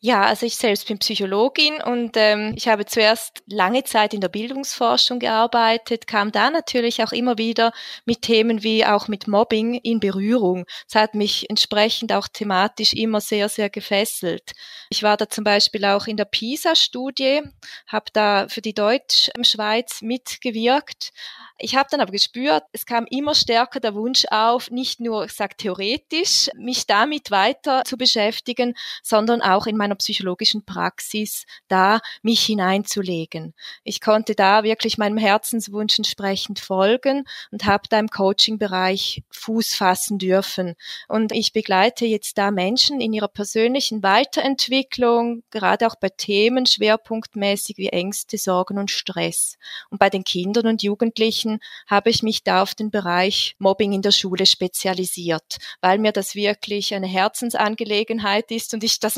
Ja, 0.00 0.22
also 0.22 0.46
ich 0.46 0.56
selbst 0.56 0.86
bin 0.86 0.98
Psychologin 0.98 1.82
und 1.82 2.12
ähm, 2.16 2.52
ich 2.54 2.68
habe 2.68 2.84
zuerst 2.84 3.42
lange 3.46 3.82
Zeit 3.82 4.14
in 4.14 4.20
der 4.20 4.28
Bildungsforschung 4.28 5.18
gearbeitet, 5.18 6.06
kam 6.06 6.30
da 6.30 6.50
natürlich 6.50 7.02
auch 7.02 7.12
immer 7.12 7.38
wieder 7.38 7.72
mit 8.04 8.22
Themen 8.22 8.62
wie 8.62 8.84
auch 8.84 9.08
mit 9.08 9.26
Mobbing 9.26 9.74
in 9.74 9.98
Berührung. 9.98 10.64
Das 10.86 11.02
hat 11.02 11.14
mich 11.14 11.48
entsprechend 11.50 12.12
auch 12.12 12.28
thematisch 12.28 12.92
immer 12.92 13.20
sehr, 13.20 13.48
sehr 13.48 13.70
gefesselt. 13.70 14.52
Ich 14.90 15.02
war 15.02 15.16
da 15.16 15.28
zum 15.28 15.44
Beispiel 15.44 15.84
auch 15.86 16.06
in 16.06 16.16
der 16.16 16.26
PISA-Studie, 16.26 17.40
habe 17.88 18.06
da 18.12 18.46
für 18.48 18.60
die 18.60 18.74
Deutschschweiz 18.74 20.02
mitgewirkt 20.02 21.10
ich 21.58 21.74
habe 21.74 21.88
dann 21.90 22.00
aber 22.00 22.12
gespürt, 22.12 22.64
es 22.72 22.84
kam 22.84 23.06
immer 23.08 23.34
stärker 23.34 23.80
der 23.80 23.94
Wunsch 23.94 24.26
auf, 24.30 24.70
nicht 24.70 25.00
nur, 25.00 25.24
ich 25.24 25.32
sag 25.32 25.56
theoretisch, 25.56 26.50
mich 26.54 26.86
damit 26.86 27.30
weiter 27.30 27.82
zu 27.84 27.96
beschäftigen, 27.96 28.74
sondern 29.02 29.40
auch 29.40 29.55
in 29.64 29.78
meiner 29.78 29.94
psychologischen 29.94 30.66
Praxis 30.66 31.46
da 31.68 32.00
mich 32.20 32.44
hineinzulegen. 32.44 33.54
Ich 33.82 34.02
konnte 34.02 34.34
da 34.34 34.62
wirklich 34.62 34.98
meinem 34.98 35.16
Herzenswunsch 35.16 35.96
entsprechend 35.96 36.60
folgen 36.60 37.24
und 37.50 37.64
habe 37.64 37.88
da 37.88 37.98
im 37.98 38.08
Coaching-Bereich 38.08 39.22
Fuß 39.30 39.74
fassen 39.74 40.18
dürfen. 40.18 40.74
Und 41.08 41.32
ich 41.32 41.54
begleite 41.54 42.04
jetzt 42.04 42.36
da 42.36 42.50
Menschen 42.50 43.00
in 43.00 43.12
ihrer 43.12 43.28
persönlichen 43.28 44.02
Weiterentwicklung, 44.02 45.42
gerade 45.50 45.86
auch 45.86 45.96
bei 45.96 46.10
Themen 46.10 46.66
schwerpunktmäßig 46.66 47.78
wie 47.78 47.88
Ängste, 47.88 48.36
Sorgen 48.36 48.78
und 48.78 48.90
Stress. 48.90 49.56
Und 49.90 49.98
bei 49.98 50.10
den 50.10 50.24
Kindern 50.24 50.66
und 50.66 50.82
Jugendlichen 50.82 51.60
habe 51.86 52.10
ich 52.10 52.22
mich 52.22 52.42
da 52.42 52.62
auf 52.62 52.74
den 52.74 52.90
Bereich 52.90 53.54
Mobbing 53.58 53.92
in 53.92 54.02
der 54.02 54.10
Schule 54.10 54.46
spezialisiert, 54.46 55.58
weil 55.80 55.98
mir 55.98 56.12
das 56.12 56.34
wirklich 56.34 56.94
eine 56.94 57.06
Herzensangelegenheit 57.06 58.50
ist 58.50 58.74
und 58.74 58.82
ich 58.82 58.98
das 59.00 59.16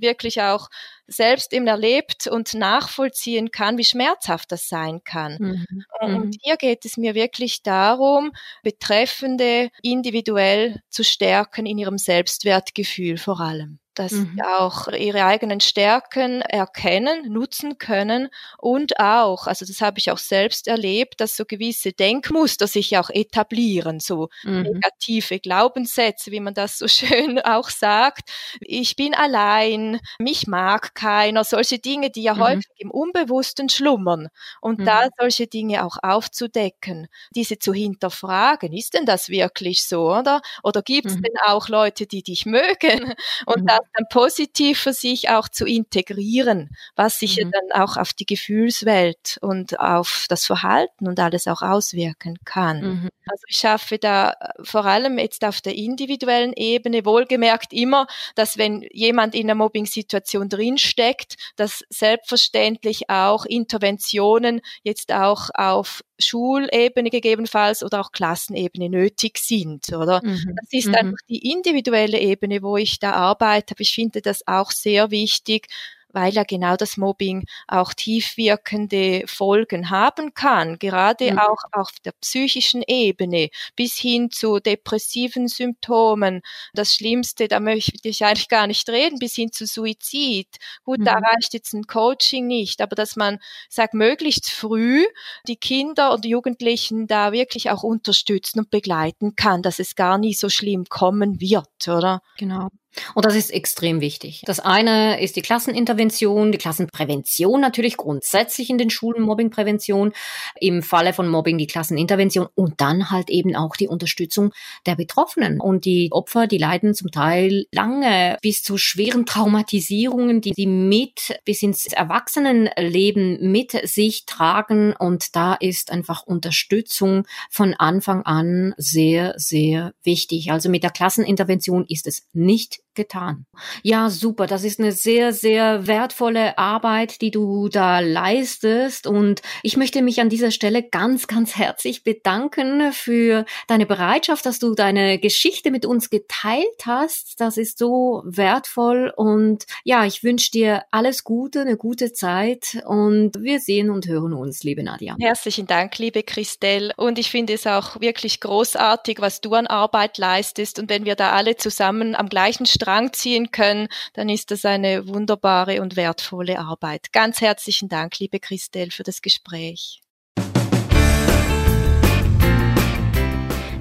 wirklich 0.00 0.42
auch 0.42 0.68
selbst 1.06 1.52
eben 1.52 1.66
erlebt 1.66 2.26
und 2.26 2.54
nachvollziehen 2.54 3.50
kann, 3.50 3.78
wie 3.78 3.84
schmerzhaft 3.84 4.52
das 4.52 4.68
sein 4.68 5.02
kann. 5.04 5.36
Mhm. 5.40 5.84
Und 6.00 6.26
mhm. 6.26 6.30
hier 6.40 6.56
geht 6.56 6.84
es 6.84 6.96
mir 6.96 7.14
wirklich 7.14 7.62
darum, 7.62 8.32
Betreffende 8.62 9.70
individuell 9.82 10.80
zu 10.88 11.02
stärken 11.04 11.66
in 11.66 11.78
ihrem 11.78 11.98
Selbstwertgefühl 11.98 13.18
vor 13.18 13.40
allem 13.40 13.80
dass 14.00 14.12
mhm. 14.12 14.32
sie 14.34 14.42
auch 14.42 14.88
ihre 14.88 15.24
eigenen 15.26 15.60
Stärken 15.60 16.40
erkennen, 16.40 17.30
nutzen 17.30 17.76
können 17.76 18.28
und 18.56 18.98
auch, 18.98 19.46
also 19.46 19.66
das 19.66 19.82
habe 19.82 19.98
ich 19.98 20.10
auch 20.10 20.18
selbst 20.18 20.68
erlebt, 20.68 21.20
dass 21.20 21.36
so 21.36 21.44
gewisse 21.44 21.92
Denkmuster 21.92 22.66
sich 22.66 22.96
auch 22.96 23.10
etablieren, 23.10 24.00
so 24.00 24.30
mhm. 24.42 24.62
negative 24.62 25.38
Glaubenssätze, 25.38 26.30
wie 26.30 26.40
man 26.40 26.54
das 26.54 26.78
so 26.78 26.88
schön 26.88 27.40
auch 27.40 27.68
sagt. 27.68 28.30
Ich 28.60 28.96
bin 28.96 29.14
allein, 29.14 30.00
mich 30.18 30.46
mag 30.46 30.94
keiner, 30.94 31.44
solche 31.44 31.78
Dinge, 31.78 32.08
die 32.08 32.22
ja 32.22 32.34
mhm. 32.34 32.40
häufig 32.40 32.72
im 32.78 32.90
Unbewussten 32.90 33.68
schlummern 33.68 34.28
und 34.62 34.86
da 34.86 35.04
mhm. 35.04 35.10
solche 35.18 35.46
Dinge 35.46 35.84
auch 35.84 35.98
aufzudecken, 36.02 37.08
diese 37.34 37.58
zu 37.58 37.74
hinterfragen, 37.74 38.72
ist 38.72 38.94
denn 38.94 39.04
das 39.04 39.28
wirklich 39.28 39.84
so, 39.84 40.10
oder? 40.10 40.40
Oder 40.62 40.80
gibt 40.80 41.08
es 41.08 41.16
mhm. 41.16 41.22
denn 41.22 41.34
auch 41.44 41.68
Leute, 41.68 42.06
die 42.06 42.22
dich 42.22 42.46
mögen 42.46 43.12
und 43.44 43.68
das 43.68 43.80
dann 43.94 44.06
positiv 44.10 44.78
für 44.80 44.92
sich 44.92 45.30
auch 45.30 45.48
zu 45.48 45.66
integrieren, 45.66 46.70
was 46.96 47.18
sich 47.18 47.36
mhm. 47.36 47.42
ja 47.42 47.50
dann 47.50 47.82
auch 47.82 47.96
auf 47.96 48.12
die 48.12 48.26
Gefühlswelt 48.26 49.38
und 49.40 49.78
auf 49.80 50.26
das 50.28 50.46
Verhalten 50.46 51.08
und 51.08 51.18
alles 51.18 51.46
auch 51.46 51.62
auswirken 51.62 52.38
kann. 52.44 52.80
Mhm. 52.80 53.08
Also 53.26 53.44
ich 53.48 53.56
schaffe 53.56 53.98
da 53.98 54.30
äh, 54.30 54.34
vor 54.62 54.84
allem 54.84 55.18
jetzt 55.18 55.44
auf 55.44 55.60
der 55.60 55.74
individuellen 55.74 56.52
Ebene 56.54 57.04
wohlgemerkt 57.04 57.72
immer, 57.72 58.06
dass 58.34 58.58
wenn 58.58 58.86
jemand 58.92 59.34
in 59.34 59.46
einer 59.46 59.54
Mobbing-Situation 59.54 60.48
drinsteckt, 60.48 61.36
dass 61.56 61.84
selbstverständlich 61.88 63.10
auch 63.10 63.44
Interventionen 63.44 64.60
jetzt 64.82 65.12
auch 65.12 65.50
auf 65.54 66.02
Schulebene 66.20 67.10
gegebenenfalls 67.10 67.82
oder 67.82 68.00
auch 68.00 68.12
Klassenebene 68.12 68.88
nötig 68.88 69.38
sind, 69.38 69.92
oder? 69.92 70.20
Mhm. 70.24 70.56
Das 70.56 70.72
ist 70.72 70.88
mhm. 70.88 70.94
einfach 70.94 71.18
die 71.28 71.50
individuelle 71.50 72.18
Ebene, 72.18 72.62
wo 72.62 72.76
ich 72.76 72.98
da 72.98 73.12
arbeite. 73.12 73.74
Aber 73.74 73.80
ich 73.80 73.94
finde 73.94 74.22
das 74.22 74.46
auch 74.46 74.70
sehr 74.70 75.10
wichtig, 75.10 75.68
weil 76.12 76.32
ja 76.32 76.44
genau 76.44 76.76
das 76.76 76.96
Mobbing 76.96 77.44
auch 77.68 77.94
tiefwirkende 77.94 79.24
Folgen 79.26 79.90
haben 79.90 80.34
kann, 80.34 80.78
gerade 80.78 81.32
mhm. 81.32 81.38
auch 81.38 81.62
auf 81.72 81.90
der 82.04 82.12
psychischen 82.20 82.82
Ebene 82.86 83.48
bis 83.76 83.96
hin 83.96 84.30
zu 84.30 84.60
depressiven 84.60 85.48
Symptomen. 85.48 86.42
Das 86.72 86.94
Schlimmste, 86.94 87.48
da 87.48 87.60
möchte 87.60 88.08
ich 88.08 88.24
eigentlich 88.24 88.48
gar 88.48 88.66
nicht 88.66 88.88
reden, 88.88 89.18
bis 89.18 89.34
hin 89.34 89.52
zu 89.52 89.66
Suizid. 89.66 90.48
Gut, 90.84 91.00
mhm. 91.00 91.04
da 91.04 91.14
reicht 91.14 91.54
jetzt 91.54 91.72
ein 91.72 91.84
Coaching 91.84 92.46
nicht, 92.46 92.80
aber 92.80 92.96
dass 92.96 93.16
man 93.16 93.38
sagt, 93.68 93.94
möglichst 93.94 94.50
früh 94.50 95.04
die 95.46 95.56
Kinder 95.56 96.12
und 96.12 96.24
Jugendlichen 96.24 97.06
da 97.06 97.32
wirklich 97.32 97.70
auch 97.70 97.82
unterstützen 97.82 98.60
und 98.60 98.70
begleiten 98.70 99.36
kann, 99.36 99.62
dass 99.62 99.78
es 99.78 99.94
gar 99.94 100.18
nie 100.18 100.34
so 100.34 100.48
schlimm 100.48 100.84
kommen 100.88 101.40
wird, 101.40 101.88
oder? 101.88 102.22
Genau. 102.36 102.68
Und 103.14 103.24
das 103.24 103.36
ist 103.36 103.50
extrem 103.50 104.00
wichtig. 104.00 104.42
Das 104.46 104.60
eine 104.60 105.20
ist 105.20 105.36
die 105.36 105.42
Klassenintervention, 105.42 106.52
die 106.52 106.58
Klassenprävention 106.58 107.60
natürlich 107.60 107.96
grundsätzlich 107.96 108.70
in 108.70 108.78
den 108.78 108.90
Schulen, 108.90 109.22
Mobbingprävention, 109.22 110.12
im 110.60 110.82
Falle 110.82 111.12
von 111.12 111.28
Mobbing 111.28 111.58
die 111.58 111.66
Klassenintervention 111.66 112.48
und 112.54 112.80
dann 112.80 113.10
halt 113.10 113.30
eben 113.30 113.54
auch 113.54 113.76
die 113.76 113.88
Unterstützung 113.88 114.52
der 114.86 114.96
Betroffenen. 114.96 115.60
Und 115.60 115.84
die 115.84 116.08
Opfer, 116.12 116.46
die 116.46 116.58
leiden 116.58 116.94
zum 116.94 117.10
Teil 117.10 117.66
lange 117.72 118.38
bis 118.42 118.62
zu 118.62 118.76
schweren 118.76 119.26
Traumatisierungen, 119.26 120.40
die 120.40 120.52
sie 120.54 120.66
mit 120.66 121.38
bis 121.44 121.62
ins 121.62 121.86
Erwachsenenleben 121.86 123.50
mit 123.52 123.72
sich 123.88 124.26
tragen. 124.26 124.94
Und 124.98 125.36
da 125.36 125.54
ist 125.54 125.92
einfach 125.92 126.24
Unterstützung 126.24 127.26
von 127.50 127.74
Anfang 127.74 128.22
an 128.22 128.74
sehr, 128.76 129.34
sehr 129.36 129.92
wichtig. 130.02 130.50
Also 130.50 130.68
mit 130.68 130.82
der 130.82 130.90
Klassenintervention 130.90 131.84
ist 131.88 132.06
es 132.06 132.26
nicht 132.32 132.79
getan. 132.94 133.46
Ja, 133.82 134.10
super. 134.10 134.46
Das 134.46 134.64
ist 134.64 134.80
eine 134.80 134.92
sehr, 134.92 135.32
sehr 135.32 135.86
wertvolle 135.86 136.58
Arbeit, 136.58 137.20
die 137.20 137.30
du 137.30 137.68
da 137.68 138.00
leistest. 138.00 139.06
Und 139.06 139.42
ich 139.62 139.76
möchte 139.76 140.02
mich 140.02 140.20
an 140.20 140.28
dieser 140.28 140.50
Stelle 140.50 140.82
ganz, 140.82 141.26
ganz 141.26 141.56
herzlich 141.56 142.02
bedanken 142.02 142.92
für 142.92 143.44
deine 143.68 143.86
Bereitschaft, 143.86 144.44
dass 144.46 144.58
du 144.58 144.74
deine 144.74 145.18
Geschichte 145.18 145.70
mit 145.70 145.86
uns 145.86 146.10
geteilt 146.10 146.84
hast. 146.84 147.40
Das 147.40 147.56
ist 147.56 147.78
so 147.78 148.22
wertvoll. 148.24 149.12
Und 149.16 149.66
ja, 149.84 150.04
ich 150.04 150.22
wünsche 150.24 150.50
dir 150.50 150.82
alles 150.90 151.24
Gute, 151.24 151.60
eine 151.60 151.76
gute 151.76 152.12
Zeit. 152.12 152.82
Und 152.86 153.40
wir 153.40 153.60
sehen 153.60 153.90
und 153.90 154.06
hören 154.06 154.32
uns, 154.32 154.62
liebe 154.64 154.82
Nadja. 154.82 155.16
Herzlichen 155.20 155.66
Dank, 155.66 155.98
liebe 155.98 156.22
Christelle. 156.22 156.92
Und 156.96 157.18
ich 157.18 157.30
finde 157.30 157.52
es 157.54 157.66
auch 157.66 158.00
wirklich 158.00 158.40
großartig, 158.40 159.20
was 159.20 159.40
du 159.40 159.54
an 159.54 159.66
Arbeit 159.66 160.18
leistest. 160.18 160.78
Und 160.78 160.90
wenn 160.90 161.04
wir 161.04 161.14
da 161.14 161.32
alle 161.32 161.56
zusammen 161.56 162.14
am 162.14 162.28
gleichen 162.28 162.66
Strang 162.80 163.12
ziehen 163.12 163.50
können, 163.50 163.88
dann 164.14 164.30
ist 164.30 164.50
das 164.50 164.64
eine 164.64 165.06
wunderbare 165.06 165.82
und 165.82 165.96
wertvolle 165.96 166.58
Arbeit. 166.58 167.12
Ganz 167.12 167.42
herzlichen 167.42 167.90
Dank, 167.90 168.18
liebe 168.18 168.40
Christelle, 168.40 168.90
für 168.90 169.02
das 169.02 169.20
Gespräch. 169.20 170.00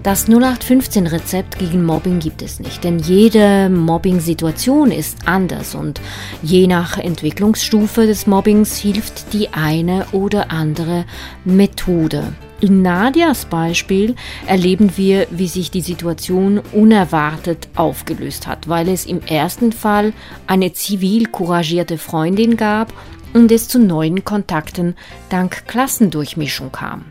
Das 0.03 0.27
0815-Rezept 0.27 1.59
gegen 1.59 1.85
Mobbing 1.85 2.19
gibt 2.19 2.41
es 2.41 2.59
nicht, 2.59 2.83
denn 2.83 2.99
jede 2.99 3.69
Mobbing-Situation 3.69 4.91
ist 4.91 5.19
anders 5.25 5.75
und 5.75 6.01
je 6.41 6.67
nach 6.67 6.97
Entwicklungsstufe 6.97 8.05
des 8.05 8.27
Mobbings 8.27 8.77
hilft 8.77 9.33
die 9.33 9.49
eine 9.49 10.05
oder 10.11 10.51
andere 10.51 11.05
Methode. 11.45 12.33
In 12.61 12.81
Nadias 12.81 13.45
Beispiel 13.45 14.15
erleben 14.45 14.97
wir, 14.97 15.27
wie 15.31 15.47
sich 15.47 15.71
die 15.71 15.79
Situation 15.79 16.61
unerwartet 16.73 17.69
aufgelöst 17.75 18.47
hat, 18.47 18.67
weil 18.67 18.89
es 18.89 19.05
im 19.05 19.21
ersten 19.21 19.71
Fall 19.71 20.11
eine 20.45 20.73
zivil 20.73 21.27
couragierte 21.27 21.97
Freundin 21.97 22.57
gab 22.57 22.93
und 23.33 23.49
es 23.53 23.69
zu 23.69 23.79
neuen 23.79 24.25
Kontakten 24.25 24.95
dank 25.29 25.67
Klassendurchmischung 25.67 26.73
kam. 26.73 27.05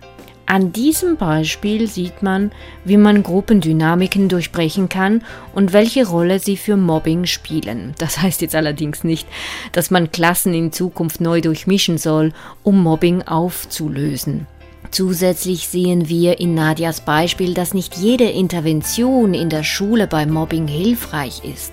An 0.45 0.73
diesem 0.73 1.17
Beispiel 1.17 1.89
sieht 1.89 2.23
man, 2.23 2.53
wie 2.85 2.97
man 2.99 3.23
Gruppendynamiken 3.23 4.29
durchbrechen 4.29 4.91
kann 4.91 5.23
und 5.55 5.73
welche 5.73 6.07
Rolle 6.07 6.41
sie 6.41 6.59
für 6.59 6.77
Mobbing 6.77 7.25
spielen. 7.25 7.95
Das 7.99 8.21
heißt 8.21 8.43
jetzt 8.43 8.55
allerdings 8.55 9.03
nicht, 9.03 9.27
dass 9.73 9.91
man 9.91 10.11
Klassen 10.11 10.53
in 10.53 10.73
Zukunft 10.73 11.23
neu 11.23 11.41
durchmischen 11.41 11.97
soll, 11.97 12.33
um 12.63 12.83
Mobbing 12.83 13.23
aufzulösen. 13.23 14.47
Zusätzlich 14.91 15.69
sehen 15.69 16.09
wir 16.09 16.41
in 16.41 16.55
Nadias 16.55 17.03
Beispiel, 17.03 17.55
dass 17.55 17.75
nicht 17.75 17.97
jede 17.97 18.25
Intervention 18.25 19.35
in 19.35 19.49
der 19.49 19.63
Schule 19.63 20.07
bei 20.07 20.27
Mobbing 20.27 20.67
hilfreich 20.67 21.43
ist. 21.45 21.73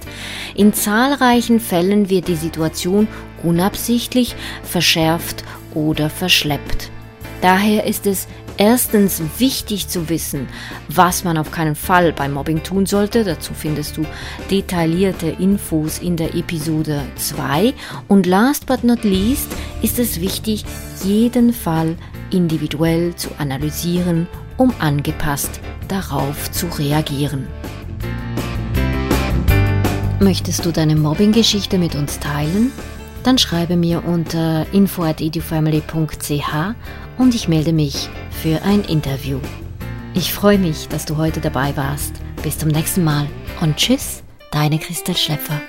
In 0.55 0.73
zahlreichen 0.73 1.59
Fällen 1.59 2.09
wird 2.09 2.27
die 2.27 2.35
Situation 2.35 3.07
unabsichtlich 3.43 4.35
verschärft 4.63 5.43
oder 5.73 6.09
verschleppt. 6.09 6.91
Daher 7.45 7.85
ist 7.85 8.07
es 8.07 8.27
erstens 8.57 9.21
wichtig 9.37 9.87
zu 9.87 10.09
wissen, 10.09 10.47
was 10.87 11.23
man 11.23 11.37
auf 11.37 11.51
keinen 11.51 11.75
Fall 11.75 12.11
beim 12.11 12.33
Mobbing 12.33 12.63
tun 12.63 12.87
sollte. 12.87 13.23
Dazu 13.23 13.53
findest 13.53 13.97
du 13.97 14.05
detaillierte 14.49 15.27
Infos 15.27 15.99
in 15.99 16.17
der 16.17 16.33
Episode 16.33 17.03
2. 17.17 17.75
Und 18.07 18.25
last 18.25 18.65
but 18.65 18.83
not 18.83 19.03
least 19.03 19.47
ist 19.83 19.99
es 19.99 20.21
wichtig, 20.21 20.65
jeden 21.03 21.53
Fall 21.53 21.95
individuell 22.31 23.15
zu 23.15 23.29
analysieren, 23.37 24.25
um 24.57 24.73
angepasst 24.79 25.59
darauf 25.87 26.49
zu 26.49 26.65
reagieren. 26.79 27.45
Möchtest 30.19 30.65
du 30.65 30.71
deine 30.71 30.95
Mobbing-Geschichte 30.95 31.77
mit 31.77 31.93
uns 31.93 32.17
teilen? 32.17 32.71
Dann 33.21 33.37
schreibe 33.37 33.75
mir 33.75 34.03
unter 34.03 34.65
info@edufamily.ch 34.71 36.75
und 37.17 37.35
ich 37.35 37.47
melde 37.47 37.73
mich 37.73 38.09
für 38.41 38.61
ein 38.63 38.83
Interview. 38.83 39.39
Ich 40.13 40.33
freue 40.33 40.57
mich, 40.57 40.87
dass 40.87 41.05
du 41.05 41.17
heute 41.17 41.41
dabei 41.41 41.75
warst. 41.75 42.13
Bis 42.41 42.57
zum 42.57 42.69
nächsten 42.69 43.03
Mal 43.03 43.27
und 43.61 43.77
tschüss, 43.77 44.23
deine 44.51 44.79
Christel 44.79 45.15
Schlepfer. 45.17 45.59